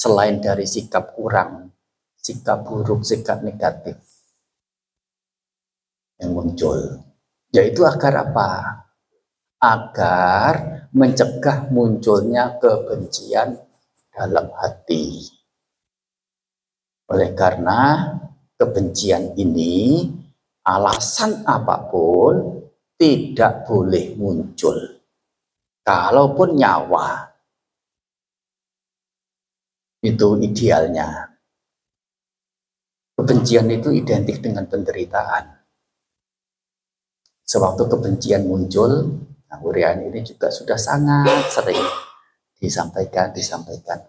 selain 0.00 0.40
dari 0.40 0.64
sikap 0.64 1.12
kurang, 1.12 1.76
sikap 2.16 2.64
buruk, 2.64 3.04
sikap 3.04 3.44
negatif 3.44 4.00
yang 6.16 6.32
muncul. 6.32 7.04
Yaitu 7.52 7.84
agar 7.84 8.32
apa? 8.32 8.50
Agar 9.60 10.52
mencegah 10.96 11.68
munculnya 11.68 12.56
kebencian 12.56 13.60
dalam 14.08 14.48
hati. 14.56 15.28
Oleh 17.12 17.36
karena 17.36 18.08
kebencian 18.56 19.36
ini, 19.36 20.08
alasan 20.64 21.44
apa 21.44 21.90
pun 21.92 22.64
tidak 22.96 23.68
boleh 23.68 24.16
muncul. 24.16 24.78
Kalaupun 25.84 26.56
nyawa 26.56 27.29
itu 30.00 30.28
idealnya. 30.40 31.36
Kebencian 33.16 33.68
itu 33.68 33.92
identik 33.92 34.40
dengan 34.40 34.64
penderitaan. 34.64 35.60
Sewaktu 37.44 37.84
kebencian 37.84 38.48
muncul, 38.48 39.20
nah 39.50 39.60
Urian 39.60 40.00
ini 40.08 40.24
juga 40.24 40.48
sudah 40.48 40.78
sangat 40.80 41.52
sering 41.52 41.84
disampaikan, 42.56 43.28
disampaikan. 43.34 44.00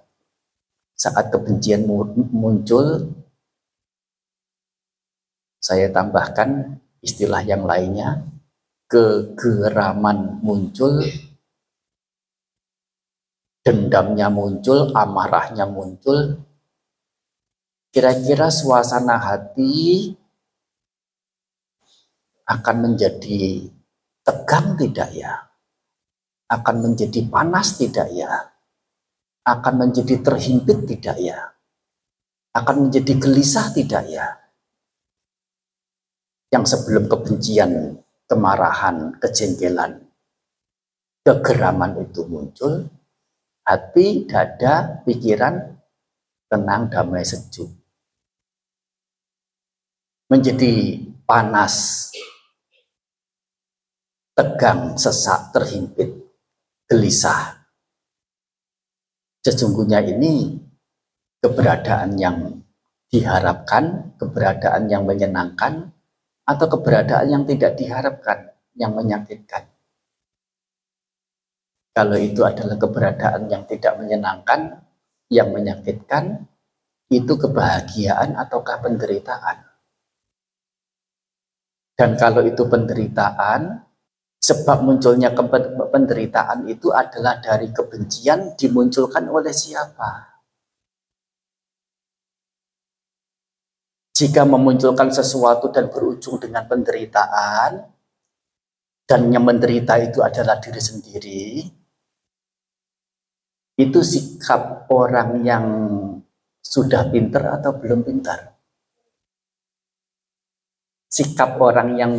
Saat 0.95 1.34
kebencian 1.34 1.84
muncul, 2.32 3.12
saya 5.58 5.89
tambahkan 5.89 6.80
istilah 7.01 7.41
yang 7.41 7.65
lainnya, 7.65 8.21
kegeraman 8.86 10.39
muncul, 10.45 11.01
dendamnya 13.62 14.28
muncul, 14.34 14.89
amarahnya 14.93 15.69
muncul, 15.69 16.41
kira-kira 17.93 18.50
suasana 18.50 19.21
hati 19.21 20.13
akan 22.50 22.76
menjadi 22.89 23.69
tegang 24.26 24.76
tidak 24.76 25.10
ya? 25.13 25.34
Akan 26.52 26.84
menjadi 26.84 27.24
panas 27.32 27.80
tidak 27.80 28.12
ya? 28.12 28.32
Akan 29.47 29.80
menjadi 29.80 30.19
terhimpit 30.19 30.84
tidak 30.84 31.17
ya? 31.21 31.39
Akan 32.52 32.88
menjadi 32.88 33.15
gelisah 33.15 33.71
tidak 33.71 34.04
ya? 34.12 34.28
Yang 36.52 36.76
sebelum 36.76 37.08
kebencian, 37.08 37.95
kemarahan, 38.28 39.15
kejengkelan, 39.24 40.04
kegeraman 41.24 42.04
itu 42.04 42.28
muncul, 42.28 42.91
hati, 43.71 44.27
dada, 44.27 44.99
pikiran 45.07 45.79
tenang, 46.51 46.91
damai, 46.91 47.23
sejuk. 47.23 47.71
Menjadi 50.27 50.99
panas, 51.23 52.07
tegang, 54.36 54.99
sesak, 54.99 55.55
terhimpit, 55.55 56.12
gelisah. 56.91 57.63
Sesungguhnya 59.39 60.03
ini 60.03 60.60
keberadaan 61.39 62.19
yang 62.19 62.60
diharapkan, 63.07 64.15
keberadaan 64.19 64.91
yang 64.91 65.07
menyenangkan, 65.07 65.95
atau 66.43 66.67
keberadaan 66.67 67.27
yang 67.31 67.43
tidak 67.47 67.79
diharapkan, 67.79 68.51
yang 68.75 68.91
menyakitkan. 68.91 69.67
Kalau 71.91 72.15
itu 72.15 72.41
adalah 72.47 72.80
keberadaan 72.80 73.51
yang 73.51 73.67
tidak 73.67 73.99
menyenangkan, 73.99 74.80
yang 75.27 75.51
menyakitkan, 75.51 76.47
itu 77.12 77.34
kebahagiaan 77.36 78.39
ataukah 78.39 78.80
penderitaan? 78.80 79.67
Dan 81.99 82.15
kalau 82.15 82.41
itu 82.47 82.63
penderitaan, 82.63 83.91
Sebab 84.41 84.82
munculnya 84.82 85.30
penderitaan 85.93 86.65
itu 86.65 86.89
adalah 86.89 87.38
dari 87.38 87.69
kebencian 87.69 88.58
dimunculkan 88.58 89.30
oleh 89.30 89.54
siapa? 89.54 90.41
Jika 94.17 94.41
memunculkan 94.41 95.13
sesuatu 95.13 95.69
dan 95.69 95.93
berujung 95.93 96.41
dengan 96.41 96.65
penderitaan, 96.65 97.86
dan 99.06 99.21
yang 99.30 99.45
menderita 99.45 100.01
itu 100.01 100.25
adalah 100.25 100.58
diri 100.58 100.82
sendiri, 100.82 101.45
itu 103.82 104.06
sikap 104.06 104.86
orang 104.94 105.41
yang 105.41 105.65
sudah 106.62 107.10
pinter 107.10 107.41
atau 107.58 107.74
belum 107.82 108.06
pintar? 108.06 108.54
Sikap 111.10 111.58
orang 111.58 111.98
yang 111.98 112.13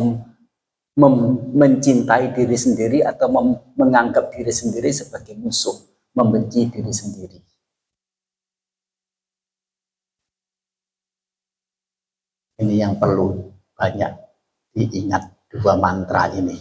mencintai 1.57 2.35
diri 2.37 2.53
sendiri 2.53 2.99
atau 3.01 3.31
menganggap 3.73 4.29
diri 4.29 4.53
sendiri 4.53 4.93
sebagai 4.93 5.33
musuh, 5.39 5.73
membenci 6.13 6.69
diri 6.69 6.93
sendiri. 6.93 7.39
Ini 12.61 12.75
yang 12.85 13.01
perlu 13.01 13.33
banyak 13.73 14.11
diingat 14.77 15.49
dua 15.49 15.73
mantra 15.81 16.29
ini. 16.37 16.53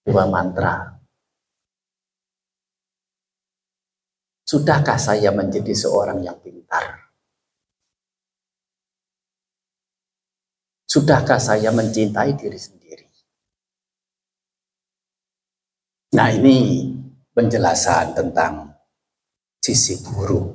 Dua 0.00 0.24
mantra. 0.24 0.93
Sudahkah 4.44 5.00
saya 5.00 5.32
menjadi 5.32 5.72
seorang 5.72 6.20
yang 6.20 6.36
pintar? 6.36 7.08
Sudahkah 10.84 11.40
saya 11.40 11.72
mencintai 11.72 12.36
diri 12.36 12.60
sendiri? 12.60 13.08
Nah 16.14 16.30
ini 16.30 16.86
penjelasan 17.34 18.14
tentang 18.14 18.70
sisi 19.58 19.98
buruk 20.04 20.54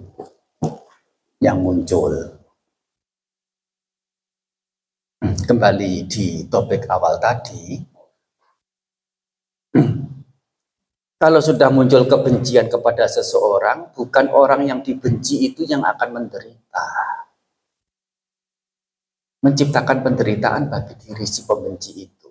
yang 1.44 1.60
muncul. 1.60 2.14
Hmm, 5.20 5.36
kembali 5.36 6.08
di 6.08 6.48
topik 6.48 6.88
awal 6.88 7.20
tadi, 7.20 7.76
kalau 11.20 11.44
sudah 11.44 11.68
muncul 11.68 12.08
kebencian 12.08 12.72
kepada 12.72 13.04
seseorang, 13.04 13.92
bukan 13.92 14.32
orang 14.32 14.64
yang 14.64 14.80
dibenci 14.80 15.52
itu 15.52 15.68
yang 15.68 15.84
akan 15.84 16.16
menderita. 16.16 16.88
Menciptakan 19.44 20.00
penderitaan 20.00 20.72
bagi 20.72 20.96
diri 20.96 21.28
si 21.28 21.44
pembenci 21.44 21.92
itu. 22.08 22.28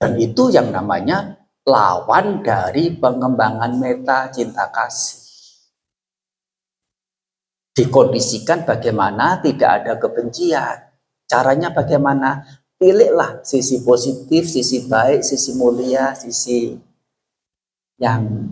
Dan 0.00 0.16
itu 0.16 0.48
yang 0.48 0.72
namanya 0.72 1.36
lawan 1.68 2.40
dari 2.40 2.96
pengembangan 2.96 3.76
meta 3.76 4.32
cinta 4.32 4.72
kasih. 4.72 5.20
Dikondisikan 7.76 8.64
bagaimana 8.64 9.44
tidak 9.44 9.70
ada 9.84 10.00
kebencian. 10.00 10.88
Caranya 11.28 11.68
bagaimana? 11.68 12.61
Pilihlah 12.82 13.46
sisi 13.46 13.78
positif, 13.86 14.50
sisi 14.50 14.90
baik, 14.90 15.22
sisi 15.22 15.54
mulia, 15.54 16.18
sisi 16.18 16.74
yang 18.02 18.50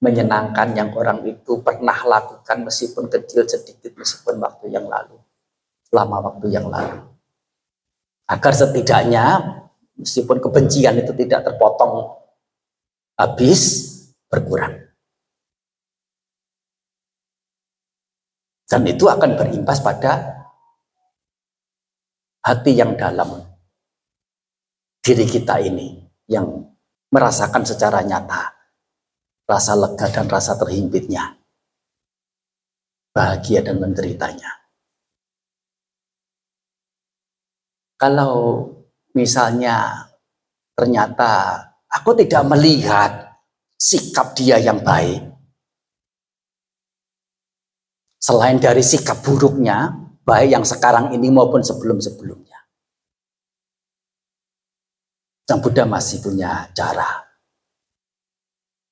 menyenangkan 0.00 0.72
yang 0.72 0.88
orang 0.96 1.20
itu 1.28 1.60
pernah 1.60 2.00
lakukan 2.00 2.64
meskipun 2.64 3.12
kecil 3.12 3.44
sedikit 3.44 3.92
meskipun 3.92 4.40
waktu 4.40 4.72
yang 4.72 4.88
lalu 4.88 5.20
selama 5.84 6.32
waktu 6.32 6.48
yang 6.48 6.64
lalu 6.70 7.02
agar 8.24 8.52
setidaknya 8.56 9.24
meskipun 10.00 10.38
kebencian 10.38 11.02
itu 11.02 11.12
tidak 11.12 11.44
terpotong 11.48 12.24
habis 13.18 13.60
berkurang. 14.30 14.88
Dan 18.68 18.84
itu 18.84 19.08
akan 19.08 19.36
berimbas 19.36 19.80
pada 19.80 20.44
hati 22.44 22.76
yang 22.76 22.94
dalam 23.00 23.47
diri 25.08 25.24
kita 25.24 25.56
ini 25.64 25.96
yang 26.28 26.44
merasakan 27.08 27.64
secara 27.64 28.04
nyata 28.04 28.52
rasa 29.48 29.72
lega 29.72 30.12
dan 30.12 30.28
rasa 30.28 30.60
terhimpitnya, 30.60 31.40
bahagia 33.16 33.64
dan 33.64 33.80
menderitanya. 33.80 34.52
Kalau 37.96 38.68
Misalnya 39.18 40.06
ternyata 40.78 41.58
aku 41.90 42.14
tidak 42.14 42.46
melihat 42.46 43.34
sikap 43.74 44.30
dia 44.38 44.62
yang 44.62 44.78
baik. 44.78 45.26
Selain 48.22 48.62
dari 48.62 48.86
sikap 48.86 49.18
buruknya, 49.26 49.90
baik 50.22 50.54
yang 50.54 50.62
sekarang 50.62 51.10
ini 51.18 51.34
maupun 51.34 51.66
sebelum-sebelumnya. 51.66 52.47
Sang 55.48 55.64
Buddha 55.64 55.88
masih 55.88 56.20
punya 56.20 56.68
cara 56.76 57.24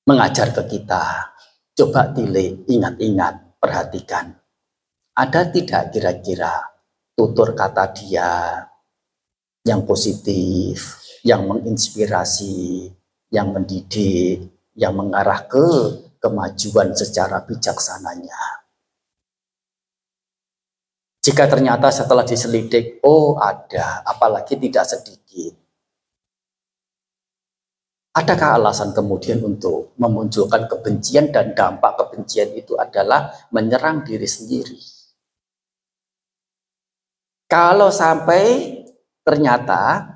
mengajar 0.09 0.49
ke 0.57 0.65
kita. 0.65 1.29
Coba 1.77 2.09
tilik, 2.09 2.65
ingat-ingat, 2.65 3.61
perhatikan. 3.61 4.33
Ada 5.13 5.53
tidak 5.53 5.93
kira-kira 5.93 6.57
tutur 7.13 7.53
kata 7.53 7.93
dia, 7.93 8.65
yang 9.69 9.85
positif, 9.85 10.97
yang 11.21 11.45
menginspirasi, 11.45 12.89
yang 13.29 13.53
mendidik, 13.53 14.49
yang 14.73 14.97
mengarah 14.97 15.45
ke 15.45 15.61
kemajuan 16.17 16.97
secara 16.97 17.37
bijaksananya. 17.45 18.65
Jika 21.21 21.45
ternyata 21.45 21.93
setelah 21.93 22.25
diselidik, 22.25 22.97
oh 23.05 23.37
ada, 23.37 24.01
apalagi 24.07 24.57
tidak 24.57 24.89
sedikit. 24.89 25.26
Adakah 28.17 28.57
alasan 28.57 28.97
kemudian 28.97 29.45
untuk 29.45 29.93
memunculkan 30.01 30.65
kebencian 30.65 31.29
dan 31.29 31.53
dampak 31.53 32.01
kebencian 32.01 32.49
itu 32.57 32.73
adalah 32.73 33.29
menyerang 33.53 34.01
diri 34.01 34.25
sendiri? 34.25 34.81
Kalau 37.45 37.93
sampai 37.93 38.77
Ternyata 39.27 40.07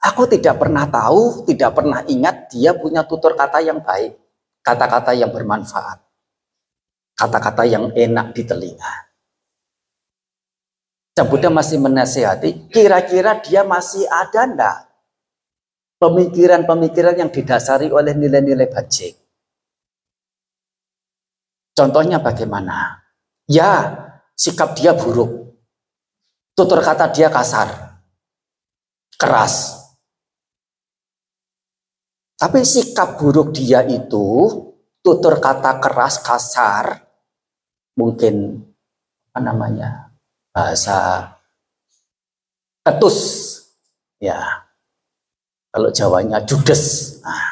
aku 0.00 0.24
tidak 0.24 0.56
pernah 0.56 0.88
tahu, 0.88 1.44
tidak 1.44 1.76
pernah 1.76 2.00
ingat 2.08 2.48
dia 2.48 2.72
punya 2.72 3.04
tutur 3.04 3.36
kata 3.36 3.60
yang 3.60 3.84
baik, 3.84 4.16
kata-kata 4.64 5.12
yang 5.12 5.28
bermanfaat, 5.28 6.00
kata-kata 7.12 7.68
yang 7.68 7.92
enak 7.92 8.32
di 8.32 8.40
telinga. 8.48 9.04
Sang 11.12 11.28
Buddha 11.28 11.52
masih 11.52 11.76
menasehati, 11.76 12.72
kira-kira 12.72 13.36
dia 13.44 13.68
masih 13.68 14.08
ada 14.08 14.48
enggak 14.48 14.78
pemikiran-pemikiran 16.04 17.16
yang 17.16 17.30
didasari 17.32 17.88
oleh 17.88 18.12
nilai-nilai 18.12 18.68
bajik. 18.68 19.16
Contohnya 21.72 22.20
bagaimana? 22.20 23.00
Ya, 23.48 23.88
sikap 24.36 24.76
dia 24.76 24.92
buruk. 24.92 25.56
Tutur 26.52 26.84
kata 26.84 27.08
dia 27.08 27.32
kasar. 27.32 27.96
Keras. 29.16 29.80
Tapi 32.36 32.60
sikap 32.68 33.16
buruk 33.16 33.56
dia 33.56 33.80
itu, 33.88 34.52
tutur 35.00 35.40
kata 35.40 35.80
keras, 35.80 36.20
kasar, 36.20 37.00
mungkin 37.96 38.60
apa 39.32 39.40
namanya, 39.40 40.12
bahasa 40.52 41.30
ketus. 42.84 43.18
Ya, 44.20 44.63
kalau 45.74 45.90
Jawanya 45.90 46.38
judes. 46.46 47.18
Nah, 47.26 47.50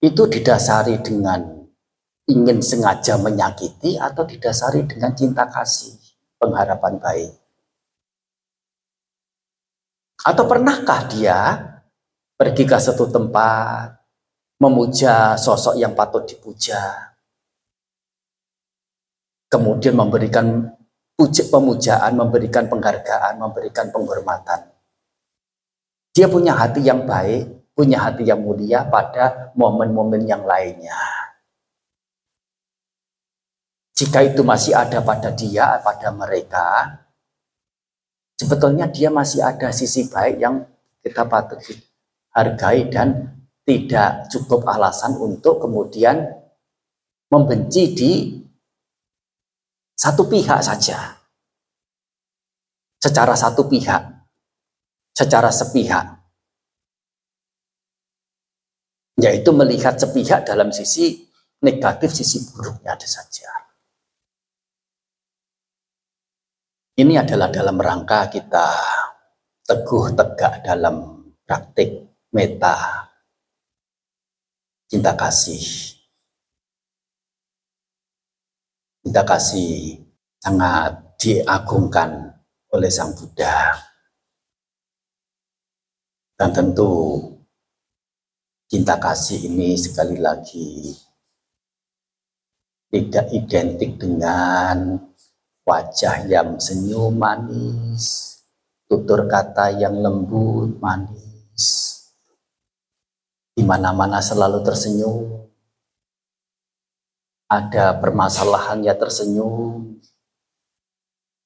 itu 0.00 0.24
didasari 0.32 0.96
dengan 1.04 1.68
ingin 2.24 2.64
sengaja 2.64 3.20
menyakiti 3.20 4.00
atau 4.00 4.24
didasari 4.24 4.88
dengan 4.88 5.12
cinta 5.12 5.44
kasih, 5.44 5.92
pengharapan 6.40 6.96
baik. 6.96 7.32
Atau 10.24 10.48
pernahkah 10.48 11.04
dia 11.12 11.38
pergi 12.40 12.64
ke 12.64 12.80
satu 12.80 13.04
tempat, 13.12 13.92
memuja 14.56 15.36
sosok 15.36 15.76
yang 15.76 15.92
patut 15.92 16.24
dipuja, 16.24 17.12
kemudian 19.52 20.00
memberikan 20.00 20.72
pemujaan, 21.52 22.16
memberikan 22.16 22.72
penghargaan, 22.72 23.36
memberikan 23.36 23.92
penghormatan. 23.92 24.75
Dia 26.16 26.32
punya 26.32 26.56
hati 26.56 26.80
yang 26.80 27.04
baik, 27.04 27.76
punya 27.76 28.08
hati 28.08 28.24
yang 28.24 28.40
mulia 28.40 28.88
pada 28.88 29.52
momen-momen 29.52 30.24
yang 30.24 30.48
lainnya. 30.48 30.96
Jika 33.92 34.24
itu 34.24 34.40
masih 34.40 34.72
ada 34.72 35.04
pada 35.04 35.28
dia, 35.36 35.76
pada 35.84 36.08
mereka, 36.16 36.96
sebetulnya 38.40 38.88
dia 38.88 39.12
masih 39.12 39.44
ada 39.44 39.68
sisi 39.76 40.08
baik 40.08 40.40
yang 40.40 40.64
kita 41.04 41.28
patut 41.28 41.60
hargai 42.32 42.88
dan 42.88 43.36
tidak 43.68 44.32
cukup 44.32 44.64
alasan 44.72 45.20
untuk 45.20 45.60
kemudian 45.60 46.32
membenci 47.28 47.82
di 47.92 48.12
satu 49.92 50.28
pihak 50.28 50.64
saja. 50.64 51.12
Secara 53.00 53.36
satu 53.36 53.68
pihak 53.68 54.05
secara 55.16 55.48
sepihak. 55.48 56.20
Yaitu 59.16 59.48
melihat 59.56 59.96
sepihak 59.96 60.44
dalam 60.44 60.68
sisi 60.68 61.24
negatif, 61.64 62.12
sisi 62.12 62.52
buruknya 62.52 62.92
ada 62.92 63.08
saja. 63.08 63.48
Ini 67.00 67.24
adalah 67.24 67.48
dalam 67.48 67.80
rangka 67.80 68.28
kita 68.28 68.68
teguh 69.64 70.12
tegak 70.12 70.64
dalam 70.64 71.24
praktik 71.44 71.92
meta 72.32 73.08
cinta 74.86 75.12
kasih. 75.16 75.64
Cinta 79.02 79.22
kasih 79.26 80.00
sangat 80.40 81.20
diagungkan 81.20 82.40
oleh 82.72 82.90
Sang 82.90 83.12
Buddha. 83.14 83.95
Dan 86.36 86.52
tentu 86.52 87.16
cinta 88.68 89.00
kasih 89.00 89.48
ini 89.48 89.72
sekali 89.72 90.20
lagi 90.20 90.92
tidak 92.92 93.32
identik 93.32 93.96
dengan 93.96 95.00
wajah 95.66 96.28
yang 96.28 96.60
senyum 96.60 97.16
manis, 97.16 98.36
tutur 98.84 99.26
kata 99.26 99.74
yang 99.74 99.98
lembut 99.98 100.78
manis, 100.78 101.64
di 103.56 103.64
mana-mana 103.66 104.22
selalu 104.22 104.62
tersenyum, 104.62 105.50
ada 107.50 107.96
permasalahan 107.98 108.84
ya 108.86 108.94
tersenyum, 108.94 109.98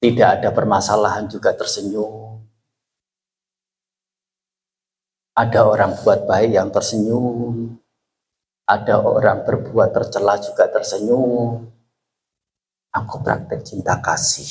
tidak 0.03 0.39
ada 0.39 0.49
permasalahan 0.53 1.25
juga 1.25 1.55
tersenyum, 1.57 2.40
ada 5.31 5.63
orang 5.63 5.95
buat 6.03 6.27
baik 6.27 6.51
yang 6.59 6.67
tersenyum, 6.67 7.79
ada 8.67 8.99
orang 8.99 9.43
berbuat 9.47 9.91
tercela 9.91 10.35
juga 10.39 10.67
tersenyum. 10.67 11.67
Aku 12.91 13.23
praktek 13.23 13.63
cinta 13.63 13.99
kasih. 14.03 14.47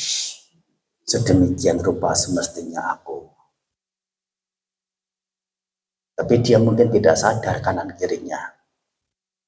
Sedemikian 1.04 1.80
rupa 1.80 2.16
semestinya 2.16 2.96
aku. 2.96 3.28
Tapi 6.16 6.34
dia 6.40 6.60
mungkin 6.60 6.92
tidak 6.92 7.16
sadar 7.16 7.60
kanan 7.64 7.92
kirinya. 7.96 8.40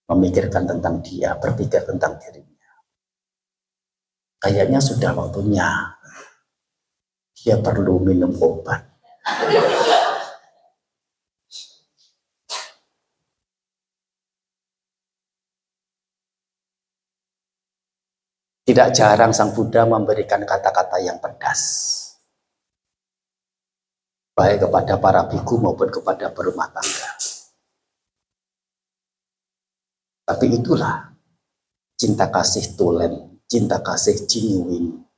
Memikirkan 0.09 0.68
tentang 0.68 1.01
dia, 1.01 1.37
berpikir 1.37 1.85
tentang 1.89 2.16
dirinya. 2.20 2.72
Kayaknya 4.41 4.80
sudah 4.80 5.12
waktunya. 5.16 5.68
Dia 7.33 7.57
perlu 7.61 8.01
minum 8.01 8.33
obat. 8.41 8.89
Tidak 18.63 18.95
jarang 18.95 19.35
Sang 19.35 19.51
Buddha 19.51 19.83
memberikan 19.83 20.47
kata-kata 20.47 21.03
yang 21.03 21.19
pedas. 21.19 21.63
Baik 24.39 24.65
kepada 24.65 24.95
para 25.03 25.27
biku 25.27 25.59
maupun 25.59 25.91
kepada 25.91 26.31
berumah 26.31 26.71
tangga. 26.71 27.11
Tapi 30.23 30.47
itulah 30.63 31.11
cinta 31.99 32.31
kasih 32.31 32.79
tulen, 32.79 33.43
cinta 33.51 33.83
kasih 33.83 34.31
genuine, 34.31 35.11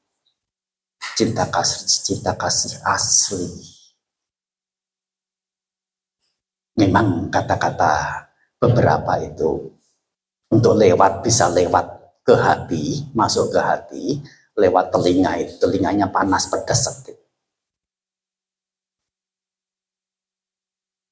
cinta 1.12 1.44
kasih 1.44 1.84
cinta 1.84 2.32
kasih 2.32 2.80
asli. 2.82 3.44
Memang 6.80 7.28
kata-kata 7.28 8.24
beberapa 8.56 9.20
itu 9.20 9.68
untuk 10.50 10.74
lewat 10.74 11.22
bisa 11.22 11.46
lewat 11.52 12.03
ke 12.24 12.34
hati, 12.34 13.04
masuk 13.12 13.52
ke 13.52 13.60
hati 13.60 14.04
lewat 14.56 14.88
telinga 14.90 15.36
itu, 15.36 15.60
telinganya 15.60 16.08
panas 16.08 16.48
pedas 16.48 16.88
sedikit. 16.88 17.20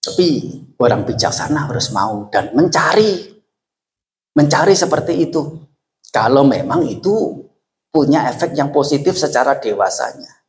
Tapi 0.02 0.28
orang 0.82 1.06
bijaksana 1.06 1.70
harus 1.70 1.94
mau 1.94 2.26
dan 2.32 2.50
mencari, 2.56 3.38
mencari 4.34 4.74
seperti 4.74 5.30
itu. 5.30 5.62
Kalau 6.10 6.42
memang 6.42 6.82
itu 6.88 7.38
punya 7.92 8.26
efek 8.32 8.56
yang 8.56 8.72
positif 8.74 9.14
secara 9.14 9.60
dewasanya. 9.60 10.42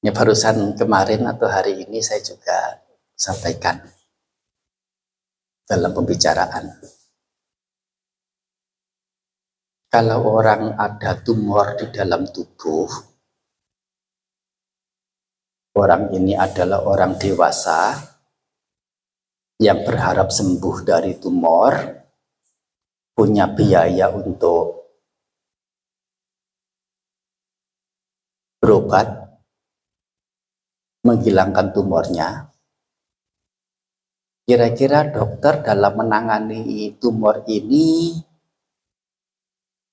Ya 0.00 0.16
barusan 0.16 0.80
kemarin 0.80 1.28
atau 1.28 1.44
hari 1.44 1.84
ini 1.84 2.00
saya 2.00 2.24
juga 2.24 2.80
sampaikan 3.16 3.84
dalam 5.70 5.94
pembicaraan. 5.94 6.82
Kalau 9.86 10.18
orang 10.34 10.74
ada 10.74 11.14
tumor 11.22 11.78
di 11.78 11.86
dalam 11.94 12.26
tubuh, 12.26 12.90
orang 15.78 16.10
ini 16.10 16.34
adalah 16.34 16.82
orang 16.82 17.14
dewasa 17.14 17.94
yang 19.62 19.86
berharap 19.86 20.34
sembuh 20.34 20.76
dari 20.82 21.14
tumor, 21.22 21.74
punya 23.14 23.46
biaya 23.50 24.10
untuk 24.10 24.90
berobat, 28.58 29.06
menghilangkan 31.06 31.66
tumornya, 31.74 32.46
Kira-kira 34.50 35.06
dokter 35.06 35.62
dalam 35.62 35.94
menangani 35.94 36.98
tumor 36.98 37.46
ini 37.46 38.18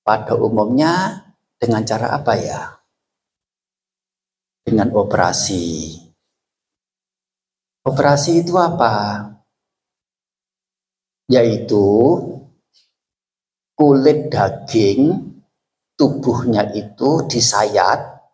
pada 0.02 0.34
umumnya 0.34 1.22
dengan 1.54 1.86
cara 1.86 2.18
apa 2.18 2.34
ya? 2.34 2.66
Dengan 4.66 4.90
operasi. 4.98 5.94
Operasi 7.86 8.42
itu 8.42 8.58
apa? 8.58 9.30
Yaitu 11.30 12.18
kulit 13.78 14.26
daging 14.26 15.38
tubuhnya 15.94 16.66
itu 16.74 17.30
disayat, 17.30 18.26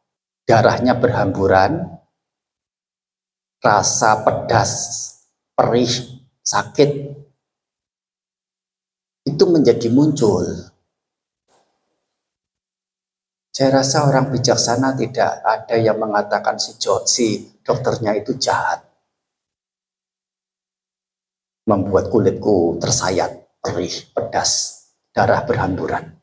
darahnya 0.48 0.96
berhamburan, 0.96 2.00
rasa 3.60 4.24
pedas, 4.24 4.72
perih, 5.52 6.13
sakit 6.44 6.90
itu 9.24 9.44
menjadi 9.48 9.88
muncul. 9.88 10.44
Saya 13.54 13.80
rasa 13.80 14.04
orang 14.10 14.28
bijaksana 14.34 14.98
tidak 14.98 15.40
ada 15.40 15.76
yang 15.78 15.96
mengatakan 15.96 16.58
si, 16.60 16.76
si 17.06 17.26
dokternya 17.62 18.18
itu 18.18 18.36
jahat. 18.36 18.82
Membuat 21.64 22.12
kulitku 22.12 22.76
tersayat, 22.76 23.62
perih, 23.62 24.12
pedas, 24.12 24.84
darah 25.14 25.46
berhamburan. 25.48 26.18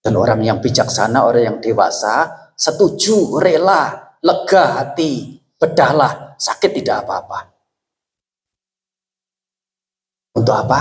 Dan 0.00 0.14
orang 0.16 0.40
yang 0.40 0.62
bijaksana, 0.62 1.28
orang 1.28 1.44
yang 1.44 1.58
dewasa, 1.60 2.48
setuju, 2.56 3.42
rela, 3.42 4.16
lega 4.22 4.80
hati, 4.80 5.36
bedahlah, 5.60 6.27
sakit 6.38 6.70
tidak 6.70 7.04
apa-apa. 7.04 7.50
Untuk 10.38 10.54
apa? 10.54 10.80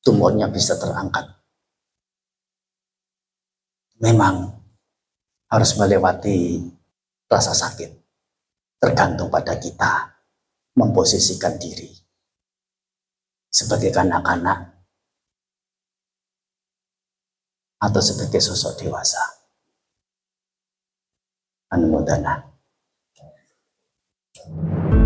Tumornya 0.00 0.48
bisa 0.48 0.80
terangkat. 0.80 1.28
Memang 4.00 4.48
harus 5.52 5.70
melewati 5.76 6.60
rasa 7.28 7.52
sakit. 7.52 7.92
Tergantung 8.80 9.32
pada 9.32 9.56
kita 9.56 10.12
memposisikan 10.76 11.56
diri 11.56 11.88
sebagai 13.48 13.94
kanak-kanak 13.94 14.74
atau 17.80 18.00
sebagai 18.00 18.40
sosok 18.40 18.84
dewasa. 18.84 19.24
Anumodana. 21.72 22.53
Thank 24.46 24.94
you. 24.94 25.03